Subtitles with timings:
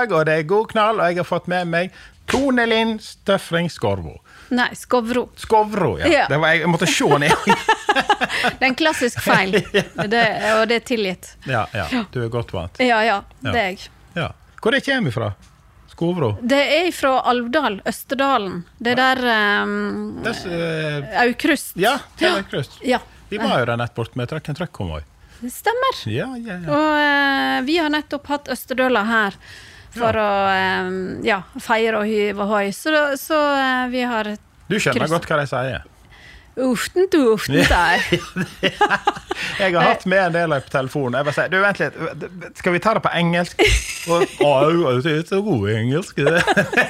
[0.00, 1.92] Fredag, og det er god knall, og jeg har fått med meg
[2.30, 4.20] Tone Linn Støfring Skorvo.
[4.50, 5.28] Nei, Skovro.
[5.36, 6.06] Skovro, ja.
[6.10, 6.26] Ja.
[6.28, 7.32] Det var, jeg måtte se ned.
[8.30, 9.52] Det er en klassisk feil,
[10.12, 10.20] det,
[10.54, 11.32] og det er tilgitt.
[11.44, 12.78] ja, ja, du er godt vant.
[12.78, 13.88] Ja, ja, det er jeg.
[14.14, 14.28] Ja.
[14.62, 15.30] Hvor det kommer fra?
[15.90, 16.30] Skovro?
[16.40, 18.60] Det er fra Alvdal, Østerdalen.
[18.78, 21.74] Det er der um, Des, er, eh, Aukrust.
[21.76, 22.78] ja, Telekrust.
[22.86, 25.02] Ja, Vi var jo der nett bort med Truck and Truck-konvoi.
[25.40, 25.98] det stemmer.
[26.06, 26.70] Ja, ja, ja.
[26.70, 29.36] Og uh, vi har nettopp hatt Østerdøla her
[29.94, 30.90] for å eh,
[31.26, 32.66] ja, feire og hyve og hoi.
[32.76, 34.34] Så, så eh, vi har
[34.70, 35.86] Du skjønner godt hva de sier.
[36.60, 38.02] Uften du, uften der.
[39.60, 41.16] Jeg har hatt med en del på telefonen.
[41.18, 43.62] Jeg bare sier, du, vent litt, Skal vi ta det på engelsk?
[44.10, 44.50] Og, å,
[45.04, 46.20] det er så god i engelsk.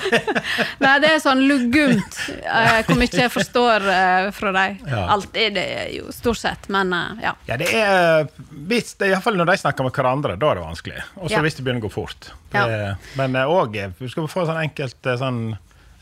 [0.84, 4.80] Nei, det er sånn luggumt eh, hvor mye jeg forstår eh, fra deg.
[4.90, 5.04] Ja.
[5.16, 7.34] Alt er det jo stort sett, men eh, ja.
[7.50, 8.30] Ja, det er
[8.70, 11.04] hvis, Iallfall når de snakker med hverandre, da er det vanskelig.
[11.18, 11.44] Og så Ja.
[11.46, 12.32] hvis det begynner å gå fort.
[12.50, 15.40] Det, men òg Du skal få sånn enkelt eh, sånn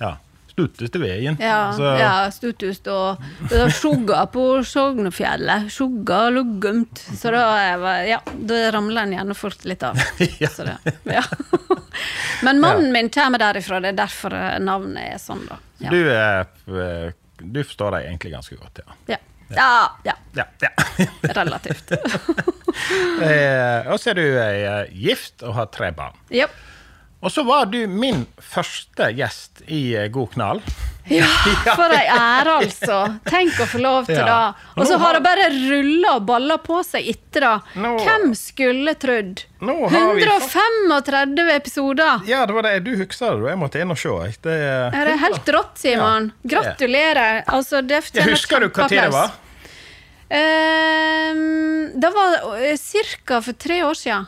[0.00, 0.14] Ja,
[0.58, 1.36] stutteste veien.
[1.40, 2.86] Ja, Så- ja stuttest.
[2.90, 5.68] og det var skjugga på Sognefjellet.
[5.70, 6.98] Skjugga og luggumt.
[7.14, 7.44] Så da,
[8.08, 9.94] ja, da ramler en gjerne fort litt av.
[10.42, 10.48] Ja.
[10.50, 11.22] Så det, ja.
[12.42, 15.56] Men mannen min kommer derifra, det er derfor navnet er sånn, da.
[15.78, 18.98] Du, er, eh, du forstår deg egentlig ganske godt, ja.
[19.14, 19.18] Ja.
[19.56, 19.88] Ja,
[20.36, 20.70] ja.
[21.38, 21.92] Relativt.
[23.22, 26.18] eh, og så er du eh, gift og har tre barn.
[26.34, 26.46] Ja.
[27.20, 30.62] Og så var du min første gjest i eh, God knall.
[31.08, 31.24] Ja,
[31.72, 32.96] for ei ære, altså.
[33.24, 34.26] Tenk å få lov til Ja.
[34.28, 34.66] det.
[34.76, 37.52] Og så har- det bare rulla og balla på seg etter det.
[37.80, 39.40] Nå- Hvem skulle trodd?
[39.64, 42.20] Nå har vi 135 episoder!
[42.28, 42.74] Ja, det var det.
[42.84, 43.48] Du husker det, du.
[43.48, 44.12] Jeg måtte inn og se.
[44.44, 46.28] Det, Ja, det er helt rått, Simon.
[46.44, 47.40] Gratulerer.
[47.48, 49.32] Altså, det fortjener husker du hva tid det var?
[50.28, 52.36] Ehm, det var
[53.24, 53.40] ca.
[53.40, 54.26] for tre år siden.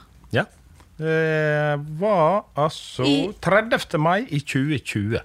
[1.01, 3.99] Det var altså I- 30.
[3.99, 5.21] mai i 2020.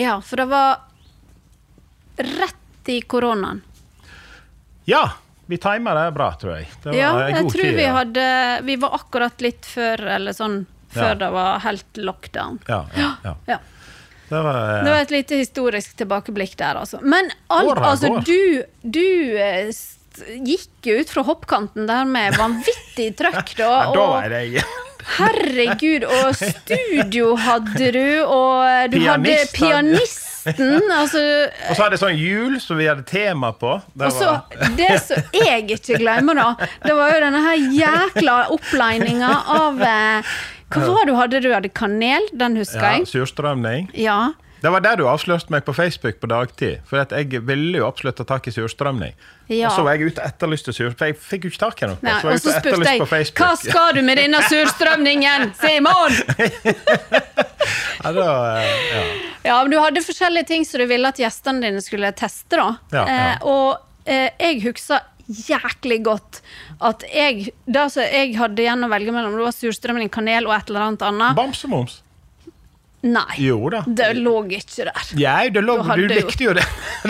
[0.00, 0.78] Ja, for det var
[2.16, 3.60] rett i koronaen.
[4.88, 5.10] Ja,
[5.46, 6.68] vi timer det bra, tror jeg.
[6.82, 7.92] Det var Ja, jeg god tror tid, vi ja.
[7.92, 8.26] hadde
[8.64, 11.14] Vi var akkurat litt før, eller sånn før Ja.
[11.14, 12.58] det var helt lockdown.
[12.68, 13.58] Ja, ja, ja.
[14.30, 17.00] Det var, eh, Det var et lite historisk tilbakeblikk der, altså.
[17.02, 19.72] Men alt, altså, du, du eh,
[20.18, 23.72] gikk jo ut fra hoppkanten der med vanvittig trøkk, da.
[23.92, 24.64] og- jeg
[25.16, 31.22] Herregud, og studio hadde du, og du Pianist hadde pianist pianisten, altså
[31.70, 33.72] Og så hadde jeg sånn jul som vi hadde tema på.
[33.96, 37.64] Det Og så var- det som jeg ikke glemmer, da, det var jo denne her
[37.80, 40.30] jækla opplegninga av eh,
[40.70, 41.40] Hva var det du hadde?
[41.42, 43.08] Du hadde kanel, den husker ja, jeg.
[43.10, 43.88] surstrømning.
[43.98, 44.20] Ja.
[44.60, 46.82] Det var der du avslørte meg på Facebook på dagtid.
[46.88, 49.14] For jeg ville jo absolutt ta tak i surstrømning.
[49.48, 49.70] Ja.
[49.70, 50.92] Og så var jeg ute og etterlyste sur...
[50.92, 51.98] For jeg fikk jo ikke tak i noe.
[52.04, 56.18] Nei, og så spurte jeg hva skal du med denne surstrømningen, Simon?
[58.00, 58.26] Ja, da,
[58.56, 59.00] eh, ja.
[59.42, 62.70] Ja, men du hadde forskjellige ting som du ville at gjestene dine skulle teste, da.
[62.94, 63.04] Ja.
[63.04, 66.40] Eh, og eh, jeg husker jæklig godt
[66.82, 70.56] at jeg Det som jeg hadde igjen å velge mellom, det var surstrømning, kanel og
[70.56, 71.36] et eller annet annet.
[71.38, 72.00] Bamsemums.
[73.00, 75.06] Nei, Jo det lå ikke der.
[75.16, 76.66] Ja, det lå, Du likte jo det.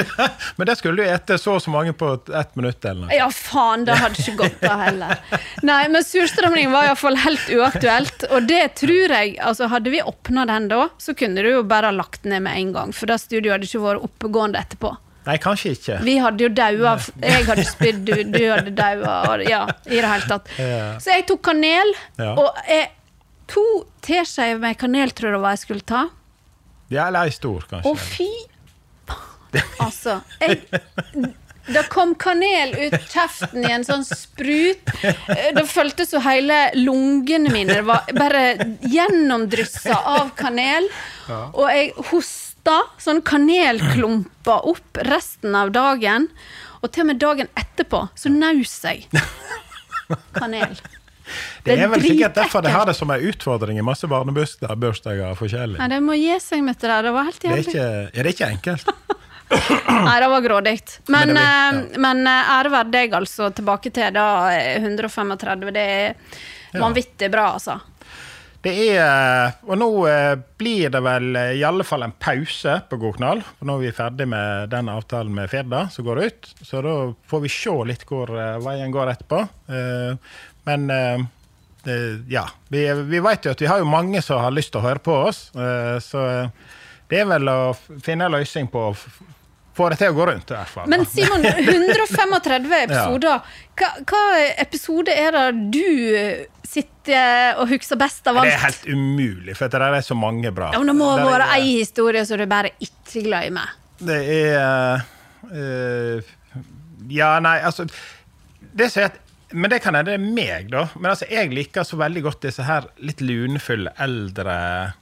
[0.56, 3.16] Men det skulle du ete så og så mange på ett minutt eller noe.
[3.16, 5.18] Ja, faen, det hadde ikke gått da heller.
[5.66, 8.26] Nei, men surstrømning var iallfall helt uaktuelt.
[8.30, 11.90] Og det tror jeg altså Hadde vi åpna den da, så kunne du jo bare
[11.90, 12.94] ha lagt ned med en gang.
[12.94, 14.94] For det studioet hadde ikke vært oppegående etterpå.
[15.26, 15.98] Nei, kanskje ikke.
[16.06, 16.94] Vi hadde jo daua.
[17.20, 19.36] Jeg hadde spydd, du, du hadde daua.
[19.44, 20.48] Ja, i det hele tatt.
[21.02, 21.92] Så jeg tok kanel,
[22.30, 22.88] og jeg,
[23.50, 23.66] to
[24.06, 26.06] teskjeer med kanel tror jeg var jeg skulle ta.
[26.90, 27.90] Ja, eller ei stor, kanskje.
[27.90, 28.30] Å, fy.
[29.82, 30.60] Altså, jeg
[31.70, 34.90] det kom kanel ut kjeften i en sånn sprut.
[35.54, 38.44] Det føltes som hele lungene mine var bare
[38.90, 40.88] gjennomdryssa av kanel.
[41.30, 46.28] Og jeg hosta sånn kanelklumper opp resten av dagen.
[46.80, 49.06] Og til og med dagen etterpå så naus jeg
[50.40, 50.78] kanel.
[51.64, 55.34] Det er vel sikkert derfor de har det som en utfordring i masse barnebursdager bursdager
[55.38, 55.78] forskjellig.
[55.80, 57.02] Nei, det må gi seg med det der.
[57.08, 57.68] Det var helt Det er jævlig.
[57.74, 58.94] ikke, ja, det er ikke enkelt.
[60.06, 60.76] Nei, det var grådig.
[61.08, 63.50] Men, Men det men, blir- men eh, ære være deg, altså.
[63.54, 65.70] Tilbake til da eh, 135.
[65.74, 66.14] Det er
[66.78, 67.80] vanvittig bra, altså.
[68.60, 72.98] Det er, og nå eh, blir det vel eh, i alle fall en pause på
[73.00, 73.40] God knall.
[73.56, 76.50] For nå er vi ferdig med den avtalen med Firda som går ut.
[76.60, 76.92] Så da
[77.32, 79.40] får vi se litt hvor eh, veien går etterpå.
[80.70, 81.26] Eh, men eh,
[81.84, 82.46] det- ja.
[82.68, 84.98] Vi, vi vet jo at vi har jo mange som har lyst til å høre
[85.02, 85.50] på oss.
[85.54, 86.24] eh, så
[87.10, 87.60] det er vel å
[88.04, 88.96] finne en løsning på å
[89.74, 90.86] få det til å gå rundt, i hvert fall.
[90.90, 93.40] Men Simon, 135 episoder.
[93.78, 94.22] Hva, hva
[94.60, 98.46] episode er det du sitter og husker best av alt?
[98.50, 100.70] det er helt umulig, for det er så mange bra.
[100.74, 103.72] Ja, men det må ha være er- ei historie som du bare ikke glemmer.
[104.00, 105.02] Det er
[105.50, 106.20] uh,
[107.10, 107.88] Ja, nei, altså
[108.76, 109.18] det som er at,
[109.52, 110.86] Men det kan hende det er meg, da.
[110.96, 114.56] Men altså, jeg liker så veldig godt disse her litt lunefulle eldre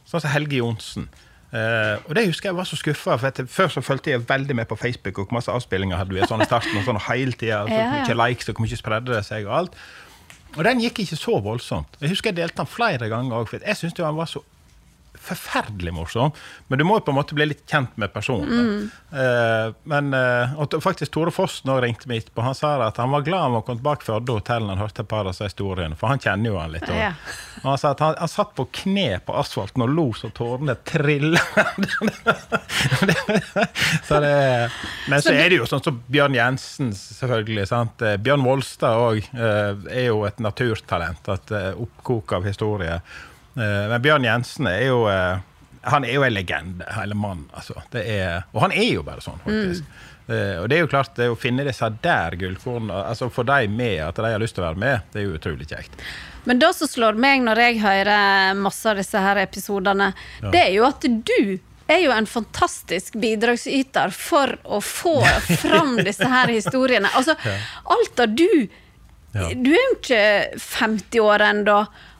[0.08, 1.08] Sånn som Helge Johnsen.
[1.48, 4.56] Uh, og det husker jeg var så skuffa, for at før så fulgte jeg veldig
[4.56, 7.32] med på Facebook, og hvor masse avspillinger hadde vi sånn i starten, og sånn hele
[7.32, 7.62] tida.
[7.68, 7.88] Så ja.
[7.94, 9.80] mye likes, og hvor mye spredde det seg, og alt.
[10.56, 11.98] Og den gikk ikke så voldsomt.
[12.00, 14.44] Jeg husker jeg delte den flere ganger òg, for jeg syntes han var så
[15.22, 16.32] forferdelig morsom.
[16.68, 18.88] Men du må jo på en måte bli litt kjent med personen.
[19.10, 22.44] Eh, men eh, og faktisk Tore Foss nå ringte meg etterpå.
[22.44, 25.00] Han sa at han var glad han var kommet fra Odde hotell når han hørte
[25.04, 26.88] et par av disse historiene, for han kjenner jo han litt.
[26.92, 27.12] Ja.
[27.62, 30.74] Og han sa at han, han satt på kne på asfalten og lo så tårene
[30.88, 31.42] trilla.
[34.08, 34.34] så det,
[35.08, 37.64] men så er det jo sånn som Bjørn Jensen, selvfølgelig.
[37.70, 37.96] sant?
[38.04, 41.22] Eh, Bjørn Volstad òg er jo et naturtalent.
[41.34, 41.48] Et
[41.78, 42.96] oppkok av historie.
[43.58, 45.40] Eh, Men Bjørn Jensen er jo eh,
[45.90, 47.44] Han er jo en legende, eller mann.
[47.56, 47.74] Altså.
[47.92, 49.84] Det er, og han er jo bare sånn, faktisk.
[50.28, 53.62] Eh, og det er jo klart, det å finne disse der gullkornene, altså få de
[53.72, 55.94] med, at de har lyst til å være med, det er jo utrolig kjekt.
[56.44, 60.10] Men det som slår meg når jeg hører masse av disse her episodene,
[60.52, 61.56] det er jo at du
[61.88, 65.14] er jo en fantastisk bidragsyter for å få
[65.62, 67.08] fram disse her historiene.
[67.16, 67.38] Altså,
[67.96, 68.48] alt av du
[69.36, 69.48] Ja.
[69.52, 70.20] Du er jo ikke
[70.58, 71.74] 50 år ennå,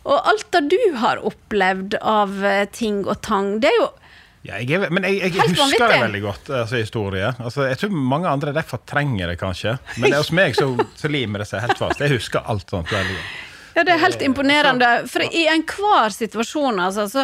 [0.05, 3.89] og alt det du har opplevd av eh, ting og tang, det er jo
[4.47, 7.33] Ja, jeg men jeg, jeg husker det veldig godt, altså historie.
[7.43, 11.43] Altså, jeg tror mange andre derfor fortrenger det kanskje, men hos meg så, så limer
[11.43, 12.01] det seg helt fast.
[12.01, 13.37] Jeg husker alt sånt veldig godt.
[13.79, 14.87] Ja, det er helt imponerende.
[15.07, 17.23] For i enhver situasjon altså, så,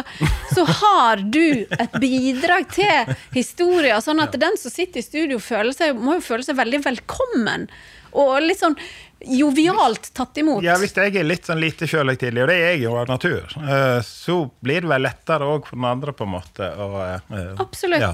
[0.55, 5.99] så har du et bidrag til historien, sånn at den som sitter i studio, seg,
[5.99, 7.67] må jo føle seg veldig velkommen.
[8.15, 8.77] Og litt sånn
[9.19, 10.63] jovialt tatt imot.
[10.63, 13.55] Ja, Hvis jeg er litt sånn lite sjølhøytidelig, og det er jeg jo av natur,
[13.61, 16.69] eh, så blir det vel lettere òg for den andre, på en måte.
[16.83, 18.01] Og, eh, Absolutt.
[18.01, 18.13] ja,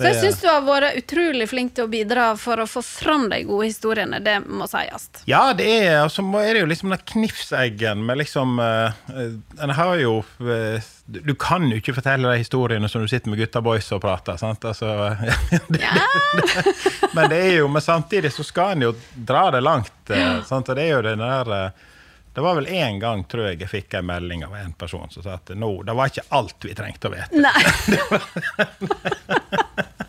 [0.00, 3.26] så jeg syns du har vært utrolig flink til å bidra for å få fram
[3.28, 4.22] de gode historiene.
[4.24, 5.10] Det må sies.
[5.28, 8.96] Ja, det er, og så er det jo liksom den knifseggen med liksom eh,
[9.60, 10.14] En har jo
[11.10, 14.36] Du kan jo ikke fortelle de historiene som du sitter med gutta boys og prater,
[14.38, 14.62] sant?
[14.70, 14.92] Altså,
[15.74, 15.80] det,
[17.16, 19.90] men det er jo, men samtidig så skal en jo dra det langt.
[20.14, 20.70] eh, sant?
[20.70, 21.70] Og det er jo den der eh,
[22.34, 25.24] Det var vel én gang, tror jeg, jeg fikk en melding av en person som
[25.26, 27.42] sa at nå, det var ikke alt vi trengte å vite.
[27.42, 27.62] Nei.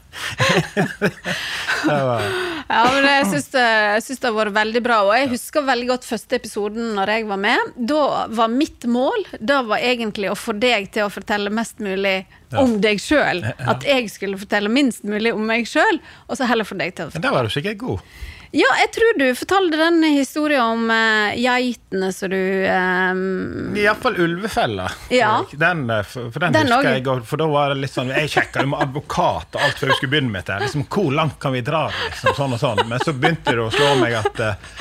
[2.71, 4.99] Ja, men jeg syns det, jeg syns det har vært veldig bra.
[5.07, 7.73] Og jeg husker veldig godt første episoden når jeg var med.
[7.91, 12.21] Da var mitt mål da var egentlig å få deg til å fortelle mest mulig
[12.57, 13.43] om deg sjøl.
[13.59, 17.07] At jeg skulle fortelle minst mulig om meg sjøl, og så heller få deg til
[17.07, 17.21] å fortelle.
[17.21, 18.05] Men der var du sikkert god.
[18.51, 24.89] Ja, jeg tror du fortalte den historien om uh, geitene som du um, Iallfall ulvefella.
[25.09, 25.45] Ja.
[25.51, 27.23] Den, eh, for, for den, Den husker jeg.
[27.29, 30.13] For da var det litt sånn Jeg sjekka med advokat og alt før jeg skulle
[30.17, 30.59] begynne med dette.
[30.65, 31.85] Liksom, hvor langt kan vi dra?
[32.09, 32.83] Liksom, sånn og sånn.
[32.91, 34.77] Men så begynte det å slå meg at uh,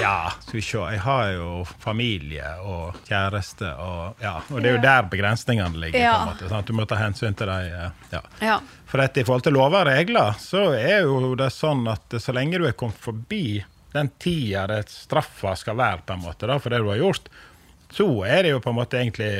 [0.00, 0.82] Ja, skal vi se.
[0.96, 4.40] Jeg har jo familie og kjæreste og Ja.
[4.50, 6.02] Og det er jo der begrensningene ligger.
[6.02, 6.18] Ja.
[6.18, 6.66] på en måte, sant?
[6.66, 7.92] Du må ta hensyn til dem.
[8.10, 8.26] ja.
[8.42, 8.58] Ja.
[8.92, 12.34] For at i forhold til lover og regler, så er jo det sånn at så
[12.36, 13.62] lenge du er kommet forbi
[13.94, 17.30] den tida det straffa skal være, på en måte, da, for det du har gjort,
[17.92, 19.30] så er det jo på en måte egentlig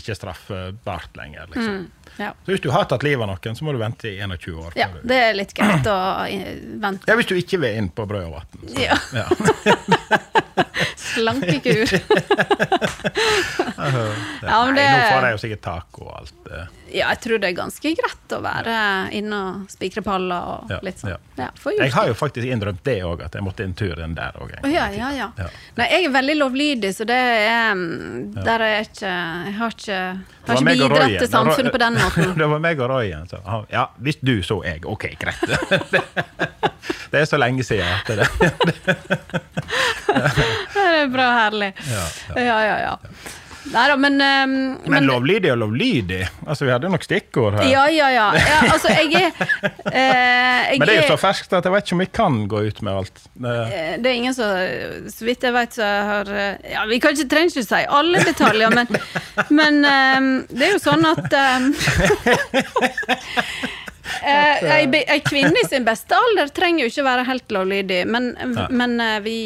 [0.00, 1.52] ikke straffbart lenger.
[1.52, 1.84] liksom.
[2.18, 2.32] Ja.
[2.44, 4.72] Så hvis du har tatt livet av noen, så må du vente i 21 år.
[4.76, 5.96] ja, det er litt greit å
[6.82, 7.08] vente.
[7.08, 8.46] ja, Hvis du ikke vil inn på brød og vann.
[8.76, 8.96] Ja.
[9.16, 9.26] Ja.
[10.96, 11.88] Slankekur.
[14.42, 16.34] Ja, men Nei, nå får de jo sikkert taco og alt.
[16.92, 18.74] ja, jeg tror det er ganske greit å være
[19.16, 21.14] inne og spikre paller og litt sånn.
[21.38, 24.52] Jeg har jo faktisk innrømt det òg, at jeg måtte en tur inn der òg.
[24.70, 25.28] Ja, ja, ja.
[25.78, 29.76] Nei, jeg er veldig lovlydig, så det er mm, Der er jeg ikke Jeg har
[29.76, 30.00] ikke,
[30.42, 32.01] Det har ikke bidratt til samfunnet på den måten.
[32.40, 33.28] det var meg og Roy igjen.
[33.72, 35.42] Ja, hvis du så jeg, ok, greit.
[37.12, 38.26] det er så lenge siden at det
[40.72, 41.72] Det er bra herlig.
[41.88, 42.04] Ja,
[42.36, 42.96] Ja, ja, ja.
[43.02, 44.54] Nei da, men, um,
[44.90, 46.22] Men lovlydig og lovlydig.
[46.46, 47.68] Altså, Vi hadde nok stikkord her.
[47.70, 48.24] Ja, ja, ja.
[48.34, 49.30] ja altså, jeg er
[49.92, 52.08] eh, jeg Men det er jo så er- ferskt at jeg vet ikke om vi
[52.18, 53.22] kan gå ut med alt.
[53.34, 54.50] Det, eh, det er ingen som
[55.14, 58.24] Så vidt jeg vet, så har eh, Ja, vi kan ikke trenger ikke si alle
[58.26, 58.86] detaljer, men,
[59.50, 61.60] men um, det er jo sånn at eh,
[64.20, 68.32] eh, Ei ei kvinne i sin beste alder trenger jo ikke være helt lovlydig, men,
[68.70, 69.36] men eh, vi,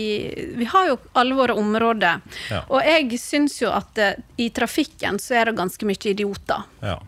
[0.59, 2.23] vi har jo alle våre områder.
[2.51, 2.63] Ja.
[2.69, 6.67] Og jeg syns jo at eh, i trafikken så er det ganske mye idioter.
[6.85, 6.99] ja.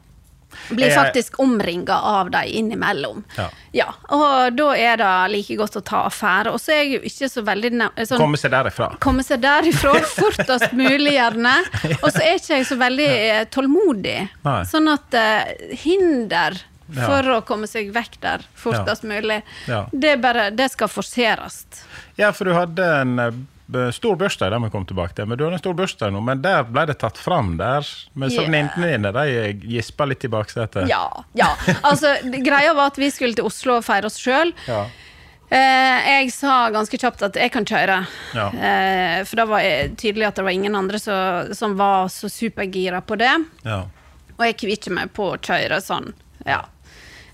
[0.68, 3.24] Blir faktisk omringa av dem innimellom.
[3.72, 3.94] Ja.
[4.08, 6.52] og da er det like godt å ta affære.
[6.52, 8.88] Og så er jeg jo ikke så veldig sånn, Komme seg derifra.
[9.00, 11.54] komme seg derifra fortest mulig, gjerne.
[12.00, 14.18] Og så er ikke jeg så veldig eh, tålmodig.
[14.48, 14.58] Nei.
[14.68, 16.58] Sånn at uh, hinder
[16.94, 17.04] Ja.
[17.06, 19.86] for å komme seg vekk der fortest mulig, Ja.
[19.92, 21.66] det, bare, det skal forseres.
[22.16, 25.26] Ja, for du hadde en eh, stor bursdag, der vi kom tilbake til.
[25.28, 27.84] Men du hadde en stor bursdag nå, men der ble det tatt fram der.
[28.14, 28.48] Men så Ja.
[28.48, 30.88] venninnene dine de gispa litt i baksetet.
[30.88, 31.24] Ja.
[31.36, 31.50] ja.
[31.82, 34.54] Altså, greia var at vi skulle til Oslo og feire oss sjøl.
[35.50, 38.00] Eh, jeg sa ganske kjapt at jeg kan kjøre.
[38.36, 38.48] Ja.
[38.52, 41.14] Eh, for da var det tydelig at det var ingen andre så,
[41.56, 43.32] som var så supergira på det.
[43.64, 43.82] Ja.
[44.38, 46.12] Og jeg kvitter meg på å kjøre sånn.
[46.46, 46.62] Ja.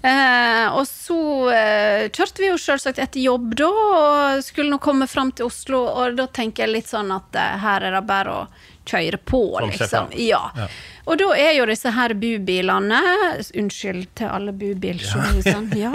[0.04, 1.16] Eh, og så
[1.54, 5.80] eh, kjørte vi jo selvsagt etter jobb da, og skulle nå komme fram til Oslo,
[5.88, 8.42] og da tenker jeg litt sånn at eh, her er det bare å
[8.84, 10.10] kjøre på, liksom.
[10.20, 10.42] Ja.
[10.58, 10.66] Ja.
[11.08, 12.98] Og da er jo disse her bubilene
[13.56, 15.78] Unnskyld til alle bubilsjåførene.
[15.80, 15.94] Ja.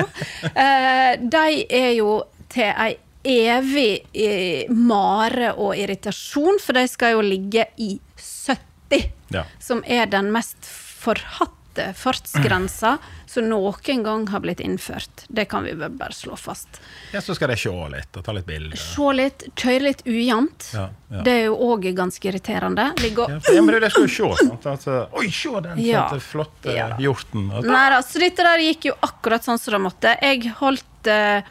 [0.49, 2.15] Eh, de er jo
[2.49, 2.95] til ei
[3.29, 9.43] evig eh, mare og irritasjon, for de skal jo ligge i 70, Ja.
[9.61, 11.53] som er den mest forhatte
[11.95, 12.97] fartsgrensa
[13.29, 15.25] som noen gang har blitt innført.
[15.27, 16.81] Det kan vi bare slå fast.
[17.13, 18.77] ja, så skal de se litt og ta litt bilder.
[18.77, 20.71] Se litt, kjøre litt ujevnt.
[20.73, 21.21] Ja, ja.
[21.23, 22.91] Det er jo òg ganske irriterende.
[23.03, 24.47] Ligge og Ja, men det skal jo se.
[24.47, 24.65] Sant?
[24.65, 26.07] Altså, Oi, se den Ja.
[26.19, 27.49] flotte, Ja hjorten.
[27.51, 30.15] Altså, Nei da, så dette der gikk jo akkurat sånn som det måtte.
[30.21, 31.41] Jeg holdt uh,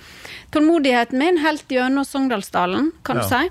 [0.54, 3.44] tålmodigheten min helt gjennom Sogndalsdalen, kan du si.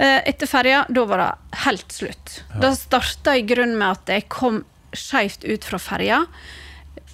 [0.00, 2.38] Eh, etter ferja, da var det helt slutt.
[2.60, 4.62] Da starta i grunnen med at jeg kom
[4.96, 6.22] skeivt ut fra ferja.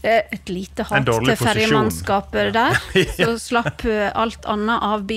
[0.03, 2.79] Eh, Et lite hat til ferjemannskapet der.
[3.19, 5.09] Så slapp eh, alt annet av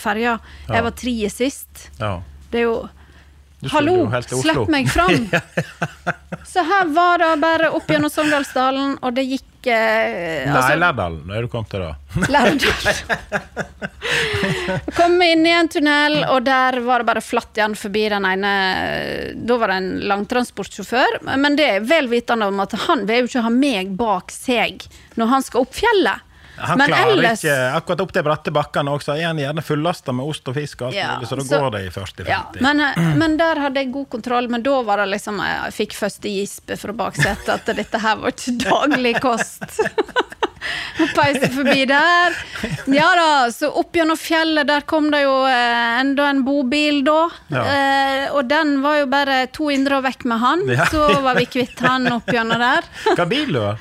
[0.00, 0.38] ferja.
[0.68, 0.74] Ja.
[0.74, 1.90] Jeg var tredje sist.
[2.00, 2.18] ja.
[2.50, 2.78] Det er jo
[3.70, 5.26] Hallo, slipp meg fram!
[6.50, 11.34] Så her var det bare opp gjennom Sogndalsdalen, og det gikk eh, Nei, altså, Nå
[11.36, 11.94] er du kommet til det.
[12.34, 12.88] Lærdal.
[14.98, 18.54] Kom inn i en tunnel, og der var det bare flatt igjen forbi den ene
[19.36, 23.30] Da var det en langtransportsjåfør, men det er vel vitende om at han vil jo
[23.30, 24.86] ikke ha meg bak seg
[25.20, 26.26] når han skal opp fjellet.
[26.60, 30.12] Han Men klarer ellers- ikke Akkurat opp til bratte bakkene også, er han gjerne fullasta
[30.12, 32.28] med ost og fisk, og alt Ja, mulig, så da så- går det i 40-50.
[32.28, 34.48] Ja, men, eh, men der hadde jeg god kontroll.
[34.50, 38.16] Men da var det liksom eh, Jeg fikk første gispe fra baksetet at dette her
[38.16, 39.62] var ikke daglig kost.
[41.00, 42.34] Og peise forbi der.
[42.92, 47.22] Ja da, så opp gjennom fjellet, der kom det jo eh, enda en bobil, da.
[47.48, 47.62] Ja.
[47.64, 50.66] Eh, og den var jo bare to indre og vekk med han.
[50.68, 50.84] Ja.
[50.92, 52.84] Så var vi kvitt han opp gjennom der.
[53.16, 53.80] Hva bil du har?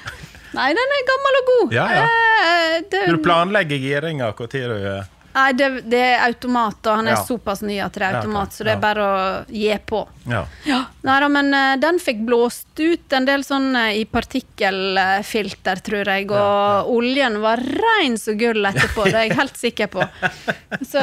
[0.58, 1.74] Nei, den er gammel og god.
[1.78, 2.04] Ja, ja.
[2.40, 7.08] Eh, det, Du planlegger giringa når du eh, nei, det, det er automat, og han
[7.08, 7.24] er Ja.
[7.24, 8.56] såpass ny at det er Ja, automat, ok.
[8.58, 10.00] så det er bare å gi på.
[10.28, 10.42] Ja.
[10.66, 16.12] Ja, Neida, men eh, den fikk blåst ut en del sånn eh, i partikkelfilter, tror
[16.12, 20.08] jeg, og oljen var rein som gull etterpå, det er jeg helt sikker på.
[20.92, 21.00] Så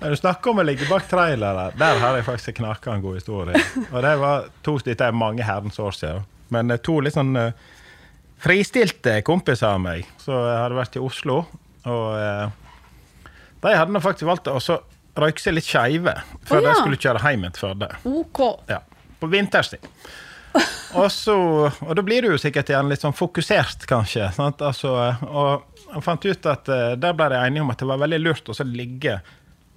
[0.00, 3.60] Når du snakker om å ligge bak trailere, der har jeg faktisk en god historie.
[3.92, 6.24] Og det var to, Dette er mange herrens år siden.
[6.54, 7.52] Men eh, to litt sånn eh,
[8.44, 11.44] fristilte kompiser av meg som hadde vært i Oslo.
[11.84, 13.30] Og eh,
[13.64, 14.58] de hadde nå faktisk valgt å
[15.20, 16.68] røyke seg litt skeive før oh, ja.
[16.68, 17.90] de skulle kjøre hjem til Førde.
[18.10, 18.42] OK.
[18.70, 18.82] Ja,
[19.20, 19.84] på vinterstid.
[20.94, 21.34] Og, så,
[21.66, 24.28] og da blir du jo sikkert igjen litt sånn fokusert, kanskje.
[24.36, 24.60] Sant?
[24.62, 24.92] Altså,
[25.26, 26.70] og jeg fant ut at
[27.02, 29.16] der ble de enige om at det var veldig lurt å ligge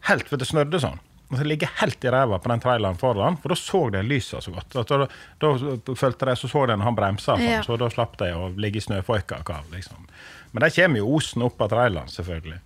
[0.05, 1.01] helt For det snødde sånn.
[1.29, 4.51] Altså, ligge helt i ræva på den traileren foran, for da så de lysa så
[4.55, 4.75] godt.
[4.79, 5.07] Altså,
[5.41, 5.49] da,
[5.83, 7.63] da følte de så så de når han bremsa, sånn, Ja.
[7.65, 9.09] så da slapp de å ligge i og
[9.43, 10.07] hva, Liksom.
[10.53, 12.61] Men de kommer jo osen opp av traileren, selvfølgelig.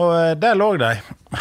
[0.00, 0.94] Og eh, der lå de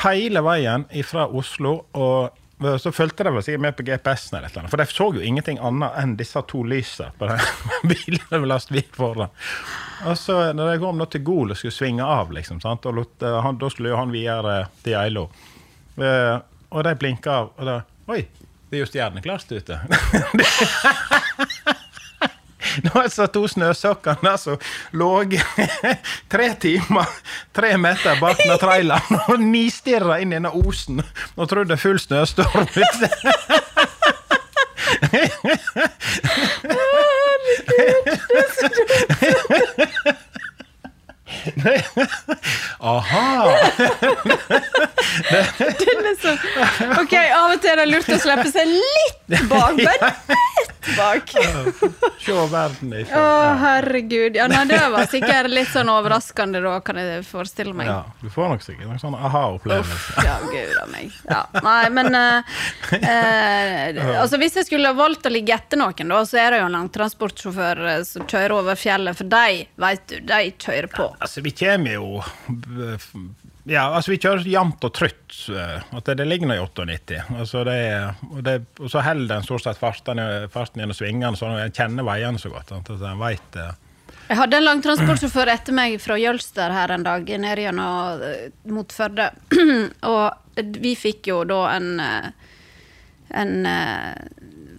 [0.03, 4.69] hele veien fra Oslo og så fulgte de sikkert med på GPS-en, eller eller annet,
[4.73, 7.39] for de så jo ingenting annet enn disse to lysene på den
[7.93, 9.31] bilen med lastbil foran.
[10.09, 12.83] Og så når de kom til Gol og skulle svinge av, liksom, sant?
[12.89, 15.29] og lot, eh, han, da skulle jo han videre til Geilo,
[15.99, 16.35] Eh,
[16.69, 17.79] og de blinka av, og da
[18.09, 18.23] Oi,
[18.69, 19.75] det er jo stjerneklart ute.
[22.93, 24.57] Har jeg satt to snøsokkene som
[24.97, 25.09] lå
[26.33, 27.09] tre timer,
[27.55, 31.01] tre meter bak den traileren og nistirra inn i denne osen
[31.35, 33.09] og trodde det full snøstorm ute.
[35.09, 35.59] Herregud,
[39.79, 39.88] er
[46.99, 49.79] Ok, av og til er det lurt å slippe seg litt bak.
[49.79, 51.29] Bare litt bak.
[52.23, 53.23] Se verden Å,
[53.61, 54.35] herregud.
[54.37, 57.87] Ja, nei, det var sikkert litt sånn overraskende da, kan jeg forestille meg.
[57.89, 60.13] Ja, du får nok sikkert en sånn aha-opplevelse.
[60.25, 61.05] Ja, gud a meg.
[61.29, 61.41] Ja.
[61.65, 62.41] Nei, men uh,
[62.93, 66.67] uh, altså Hvis jeg skulle valgt å ligge etter noen, da, så er det jo
[66.69, 71.07] en langtransportsjåfør eh, som kjører over fjellet, for de, vet du, de kjører på.
[71.29, 72.23] Altså, vi kommer jo
[73.69, 75.35] Ja, altså, vi kjører jevnt og trutt.
[75.53, 77.19] eh, At det, det ligger nå i 98.
[77.37, 77.75] Altså, det
[78.31, 82.07] og, det, og så holder en stort sett farten, farten gjennom svingene, så en kjenner
[82.07, 82.73] veiene så godt.
[82.79, 83.75] At en vet, eh,
[84.31, 88.89] Jeg hadde en langtransportsjåfør etter meg fra Jølster her en dag, ned gjennom eh, mot
[88.95, 89.29] Førde.
[90.09, 92.31] og vi fikk jo da en eh,
[93.37, 94.17] en eh,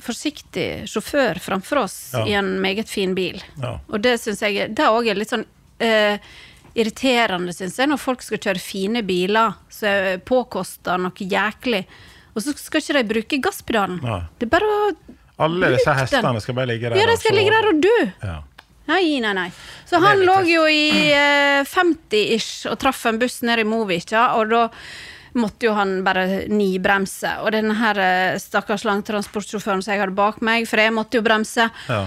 [0.03, 2.25] forsiktig sjåfør framfor oss Ja.
[2.27, 3.39] i en meget fin bil.
[3.63, 3.77] Ja.
[3.87, 5.47] Og det syns jeg det òg er litt sånn
[5.81, 6.19] eh,
[6.79, 11.83] irriterende, syns jeg, når folk skal kjøre fine biler som er påkosta noe jæklig,
[12.35, 13.99] og så skal ikke de bruke gasspedalen.
[14.05, 14.21] Nei.
[14.39, 14.93] Det er bare å
[15.41, 16.41] Alle disse hestene den.
[16.45, 17.01] skal bare ligge der.
[17.01, 17.99] Ja, de skal så- ligge der og dø!
[18.23, 18.39] Ja.
[18.91, 19.51] Nei, nei, nei.
[19.87, 24.51] Så han lå jo i eh, 50-ish og traff en buss nede i Movika, og
[24.51, 24.65] da
[25.39, 27.37] måtte jo han bare nibremse.
[27.45, 31.23] Og denne her eh, stakkars langtransportsjåføren som jeg hadde bak meg, for jeg måtte jo
[31.23, 31.69] bremse.
[31.89, 32.01] Ja.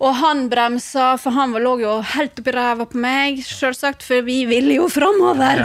[0.00, 4.42] Og han bremsa, for han lå jo helt oppi ræva på meg, sjølsagt, for vi
[4.48, 5.60] ville jo framover.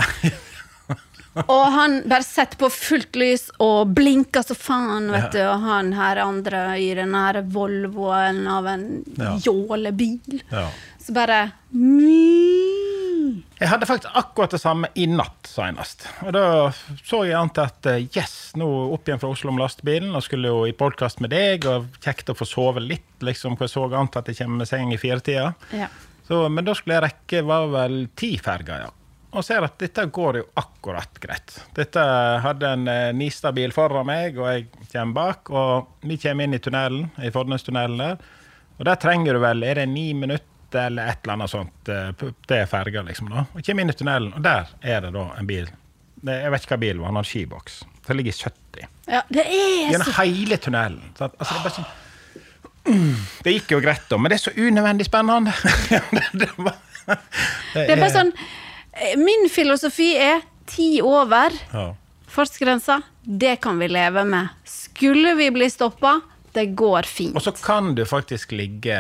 [1.52, 5.40] og han bare setter på fullt lys og blinker så faen, vet du.
[5.48, 8.86] Og han her andre i den her Volvoen av en
[9.20, 9.38] Ja.
[9.48, 10.42] jålebil.
[10.52, 10.68] Ja.
[11.00, 11.40] Så bare
[13.60, 16.08] Jeg hadde faktisk akkurat det samme i natt senest.
[16.26, 16.44] Og da
[17.06, 20.26] så jeg an til at eh, yes, nå opp igjen fra Oslo med lastebilen, og
[20.26, 23.76] skulle jo i podkast med deg, og kjekt å få sove litt, liksom, for jeg
[23.76, 25.54] så an til at jeg kommer med seng i firetida.
[25.76, 25.90] Ja.
[26.28, 28.94] Så, men da skulle jeg rekke var vel ti ferger, ja.
[29.36, 31.58] Og ser at dette går jo akkurat greit.
[31.76, 32.02] Dette
[32.44, 35.52] hadde en eh, Nistad-bil foran meg, og jeg kommer bak.
[35.52, 38.22] Og vi kommer inn i tunnelen, i Fordnestunnelen der.
[38.80, 41.90] Og der trenger du vel Er det ni minutter eller et eller annet sånt?
[41.90, 43.30] eh, Det er ferga, liksom.
[43.34, 43.46] da.
[43.54, 45.68] Og kommer inn i tunnelen, og der er det da en bil.
[46.26, 47.84] Det, jeg vet ikke hva bil var, han har skiboks.
[48.08, 48.88] Det ligger i 70.
[49.10, 51.02] ja, det er Gjennom så hele tunnelen.
[51.18, 51.38] Sant?
[51.40, 51.94] Altså, det, sånn,
[52.86, 55.54] Mm, det gikk jo greit, da, men det er så unødvendig spennende.
[55.90, 57.16] det, det, er...
[57.74, 61.56] Det er bare sånn eh, Min filosofi er ti over.
[61.74, 61.88] ja.
[62.36, 64.50] Fartsgrensa, det kan vi leve med.
[64.70, 66.18] Skulle vi bli stoppa,
[66.56, 67.36] det går fint.
[67.36, 68.96] Og så kan du faktisk ligge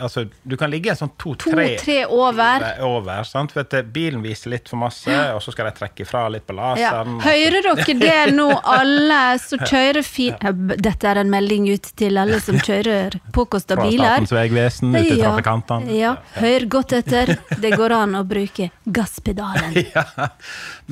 [0.00, 2.64] Altså, du kan ligge en sånn to-tre To-tre over.
[2.86, 3.22] over.
[3.28, 3.52] sant?
[3.54, 6.56] For at bilen viser litt for masse, og så skal de trekke ifra litt på
[6.56, 7.16] laseren.
[7.20, 7.24] Ja.
[7.26, 10.46] Hører dere det nå, alle som kjører fint
[10.82, 14.16] Dette er en melding ut til alle som kjører påkosta Fra biler.
[14.16, 15.96] Statens vegvesen ut til Ja, trafikantene.
[15.96, 17.36] Ja, hør godt etter.
[17.60, 19.76] Det går an å bruke gasspedalen.
[19.96, 20.04] Ja.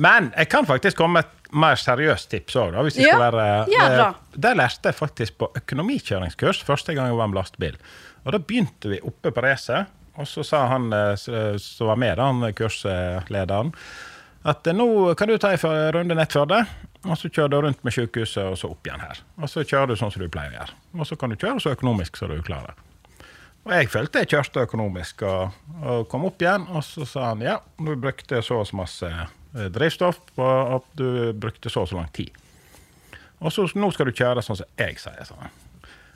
[0.01, 3.23] Men jeg kan faktisk komme med et mer seriøst tips òg, hvis det Ja, skal
[3.31, 7.77] være ja, Eh, Der lærte jeg faktisk på økonomikjøringskurs første gang jeg var med lastebil.
[8.25, 11.15] Og da begynte vi oppe på racet, og så sa han eh,
[11.61, 13.71] som var med, han kurslederen,
[14.45, 16.63] at eh, nå kan du ta en runde nett før det,
[17.05, 19.21] og så kjører du rundt med sykehuset, og så opp igjen her.
[19.37, 20.77] Og så kjører du sånn som du pleier å gjøre.
[20.97, 22.77] Og så kan du kjøre så økonomisk som du klarer.
[23.65, 27.43] Og jeg følte jeg kjørte økonomisk og, og kom opp igjen, og så sa han
[27.45, 31.89] ja, du brukte så og så masse eh, drivstoff, og at du brukte så og
[31.91, 32.33] så lang tid.
[33.45, 35.21] Og så nå skal du kjøre sånn som jeg sier.
[35.27, 35.53] Sånn.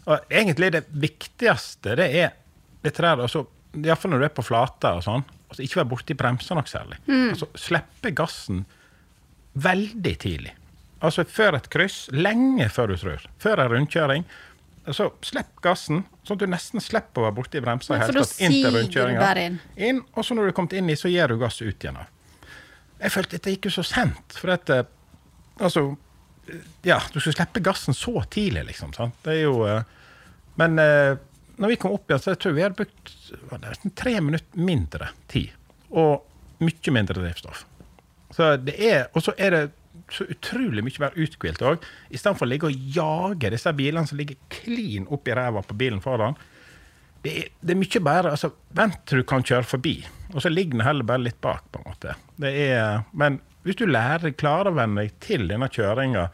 [0.09, 2.33] Og egentlig det viktigste, det er
[2.81, 3.43] dette der, altså,
[3.77, 6.97] iallfall når du er på flata og sånn, altså ikke være borti bremsene nok særlig.
[7.09, 8.63] Altså slippe gassen
[9.59, 10.55] veldig tidlig.
[11.05, 13.25] Altså før et kryss, lenge før du tror.
[13.39, 14.25] Før en rundkjøring.
[14.95, 17.99] Så slipp gassen, sånn at du nesten slipper å være borti bremsa.
[17.99, 19.21] Ja, for da inn til siger du rundkjøringa.
[19.21, 19.59] bare inn.
[19.77, 21.99] Inn, og så når du er kommet inn i, så gir du gass ut igjen.
[22.99, 24.39] Jeg følte at det gikk jo så sent.
[24.39, 24.87] For at eh,
[25.59, 25.81] Altså
[26.87, 28.93] Ja, du skulle slippe gassen så tidlig, liksom.
[28.95, 29.17] sant?
[29.25, 29.83] Det er jo eh,
[30.59, 31.15] Men eh,
[31.59, 33.13] når vi kom opp igjen, så jeg tror vi hadde brukt
[33.63, 35.51] nesten tre minutter mindre tid.
[35.89, 36.23] Og
[36.63, 37.65] mye mindre drivstoff.
[38.35, 39.63] Så det er, og så er det
[40.13, 41.83] så utrolig mye mer uthvilt òg.
[42.13, 46.37] Istedenfor å ligge og jage disse bilene som ligger klin oppi ræva på bilen foran.
[47.23, 49.97] Det er, det er mye bedre altså, Vent til du kan kjøre forbi,
[50.31, 51.65] og så ligger den heller bare litt bak.
[51.71, 52.15] på en måte.
[52.39, 56.29] Det er, men hvis du lærer, klarer å venne deg til denne kjøringa,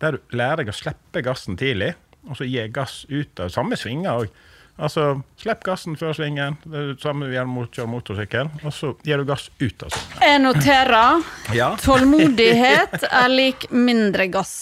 [0.00, 1.94] der du lærer deg å slippe gassen tidlig,
[2.28, 4.28] og så gi gass ut av samme svinger òg.
[4.78, 8.70] Altså, Slipp gassen før svingen, det er det samme vi gjør mot kjøre motorsykkel, og
[8.76, 10.20] så gir du gass ut av svingen.
[10.22, 11.24] Jeg noterer.
[11.56, 11.72] Ja.
[11.82, 14.54] Tålmodighet er lik mindre gass.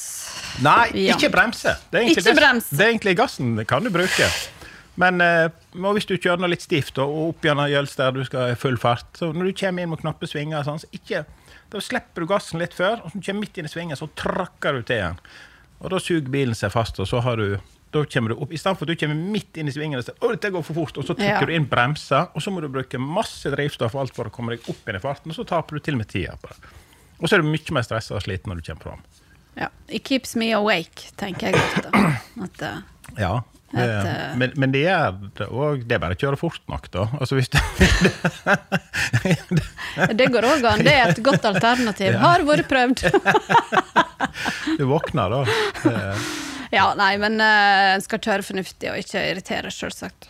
[0.65, 1.15] Nei, Ja.
[1.17, 1.77] ikke bremse.
[1.91, 2.69] Det er egentlig, Ikke det- brems.
[2.71, 4.31] Det er egentlig gassen kan du bruke.
[4.97, 8.53] Men eh, hvis du kjører noe litt stivt og og opp gjennom Jølster, du skal
[8.53, 11.27] i full fart, så når du kommer inn mot knappe svinger, sånn, så ikke,
[11.71, 14.79] da slipper du gassen litt før, og så kommer midt inn i svingen, så trakker
[14.79, 15.19] du til igjen.
[15.81, 17.57] Og da suger bilen seg fast, og så har du
[17.95, 20.05] da kommer du opp, I stedet for at du kommer midt inn i svingen og
[20.05, 21.47] sier å, dette går for fort, og så trykker Ja.
[21.49, 24.57] du inn bremser, og så må du bruke masse drivstoff og alt for å komme
[24.57, 26.59] deg opp inn i farten, og så taper du til og med tida på det.
[27.23, 29.05] Og så er du mye mer stressa og sliten når du kommer fram.
[29.57, 29.69] Ja.
[29.89, 31.89] It keeps me awake, tenker jeg ofte.
[32.45, 32.83] At, eh,
[33.21, 33.43] Ja.
[33.71, 35.83] Det, eh, men, men det gjør det òg.
[35.89, 37.03] Det er bare å kjøre fort nok, da.
[37.19, 37.41] Altså du,
[40.21, 40.85] det går òg an.
[40.87, 42.11] Det er et godt alternativ.
[42.23, 42.99] Har vært prøvd.
[44.79, 45.41] du våkner, da.
[46.75, 47.45] Ja, nei, men en
[47.97, 50.21] en skal kjøre fornuftig og ikke irritere, selvsagt.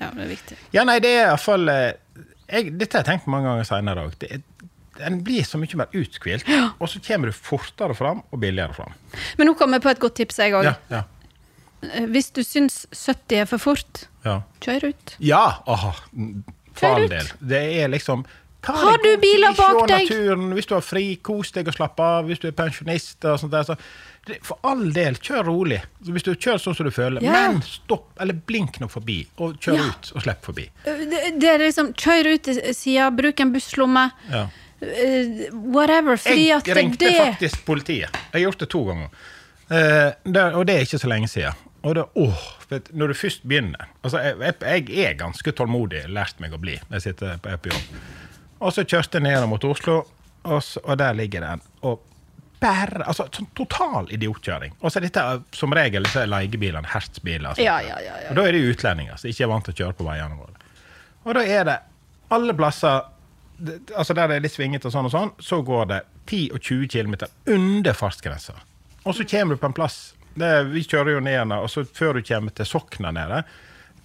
[0.00, 0.56] Ja, det er viktig.
[0.72, 4.12] ja, nei, det er iallfall Dette har jeg tenkt mange ganger seinere òg.
[5.04, 6.48] En blir så mye mer uthvilt,
[6.80, 8.92] og så kommer du fortere fram og billigere fram.
[9.38, 10.64] Men nå kom jeg på et godt tips, jeg òg.
[10.66, 11.02] Ja, ja,
[12.12, 14.40] Hvis du syns 70 er for fort, ja.
[14.60, 15.16] kjør ut.
[15.24, 15.94] ja aha,
[16.76, 17.10] Kjør ut.
[17.10, 17.30] del.
[17.40, 18.24] Det er liksom
[18.60, 20.04] ta Har du biler bak deg?
[20.10, 22.26] Naturen, hvis du har fri, kos deg og slapp av.
[22.28, 23.76] Hvis du er pensjonist og sånt der, så
[24.44, 25.78] For all del, kjør rolig.
[26.04, 27.32] Hvis du kjører sånn som du føler, Ja.
[27.32, 29.86] men stopp, eller blink nå forbi, og kjør Ja.
[29.88, 30.68] ut og slipp forbi.
[30.84, 34.10] Det, det er liksom Kjør ut til sida, bruk en busslomme.
[34.30, 34.44] Ja.
[34.82, 36.16] eh, whatever.
[36.20, 38.10] Fordi Jeg at ringte faktisk politiet.
[38.12, 39.08] Jeg har gjort det to ganger.
[39.70, 41.54] Uh, det, og det er ikke så lenge siden.
[41.82, 46.60] Åh, vet, når du først begynner altså jeg, jeg, er ganske tålmodig, lært meg å
[46.60, 47.84] bli jeg sitter på, er.
[48.60, 50.02] Og så kjørte jeg ned mot Oslo,
[50.44, 51.62] og, så, og der ligger den.
[51.88, 52.02] Og
[52.60, 54.74] bare, altså sånn Total idiotkjøring.
[54.80, 55.22] Og så dette
[55.56, 57.54] som regel disse leiebilene, Hertz-biler.
[57.54, 57.64] altså.
[57.64, 58.28] Ja, ja, ja, ja.
[58.32, 60.68] Og da er det utlendinger som ikke er vant til å kjøre på veiene våre.
[61.24, 61.78] Og da er det
[62.36, 63.08] alle plasser
[63.96, 66.62] altså der det er litt svingete og sånn og sånn, så går det 10 og
[66.64, 67.16] 20 km
[67.52, 68.54] under fartsgrensa.
[69.04, 69.98] Og så kommer du på en plass
[70.40, 73.42] det, Vi kjører jo ned igjen, og så før du kommer til Sokna nede,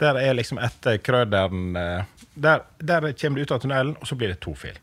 [0.02, 4.18] der er liksom etter Krøderen eh, der, der kommer du ut av tunnelen, og så
[4.20, 4.76] blir det to fil.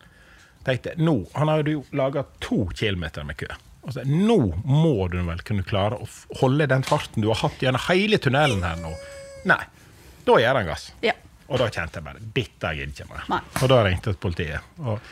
[0.65, 3.51] Tenkte, nå, Han har jo laga to kilometer med kø.
[3.83, 6.07] Altså, nå må du vel kunne klare å
[6.41, 8.93] holde den farten du har hatt gjennom hele tunnelen her nå.
[9.51, 9.63] Nei.
[10.23, 10.93] Da gir han gass.
[11.03, 11.17] Ja.
[11.51, 13.43] Og da kjente jeg bare dette gidder ikke mer.
[13.59, 14.69] Og da ringte jeg til politiet.
[14.87, 15.03] Og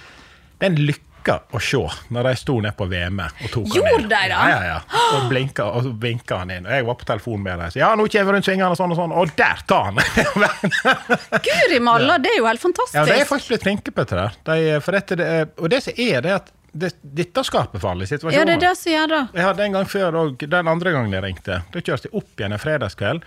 [0.62, 0.78] den
[1.20, 1.80] lykka å se
[2.12, 4.08] når de sto nede på VM og tok Gjorde han inn.
[4.08, 4.26] de da?
[4.28, 5.00] Ja, ja, ja.
[5.16, 6.66] Og blinka, og så vinka han inn.
[6.66, 7.74] Og jeg var på telefonen med dem.
[7.80, 9.12] Ja, nå kommer vi rundt svingene og sånn og sånn.
[9.12, 10.00] Og der tar han!
[11.46, 12.96] Guri malla, det er jo helt fantastisk.
[12.96, 14.30] ja, de er faktisk blitt flinke på dette.
[14.48, 17.82] De, for dette, det er, og det som er, det er at det, dette skaper
[17.82, 19.22] farlige Ja, det er det som gjør det.
[19.34, 22.38] Jeg hadde en gang før, og den andre gangen jeg ringte, da kjørte jeg opp
[22.38, 23.24] igjen en fredagskveld.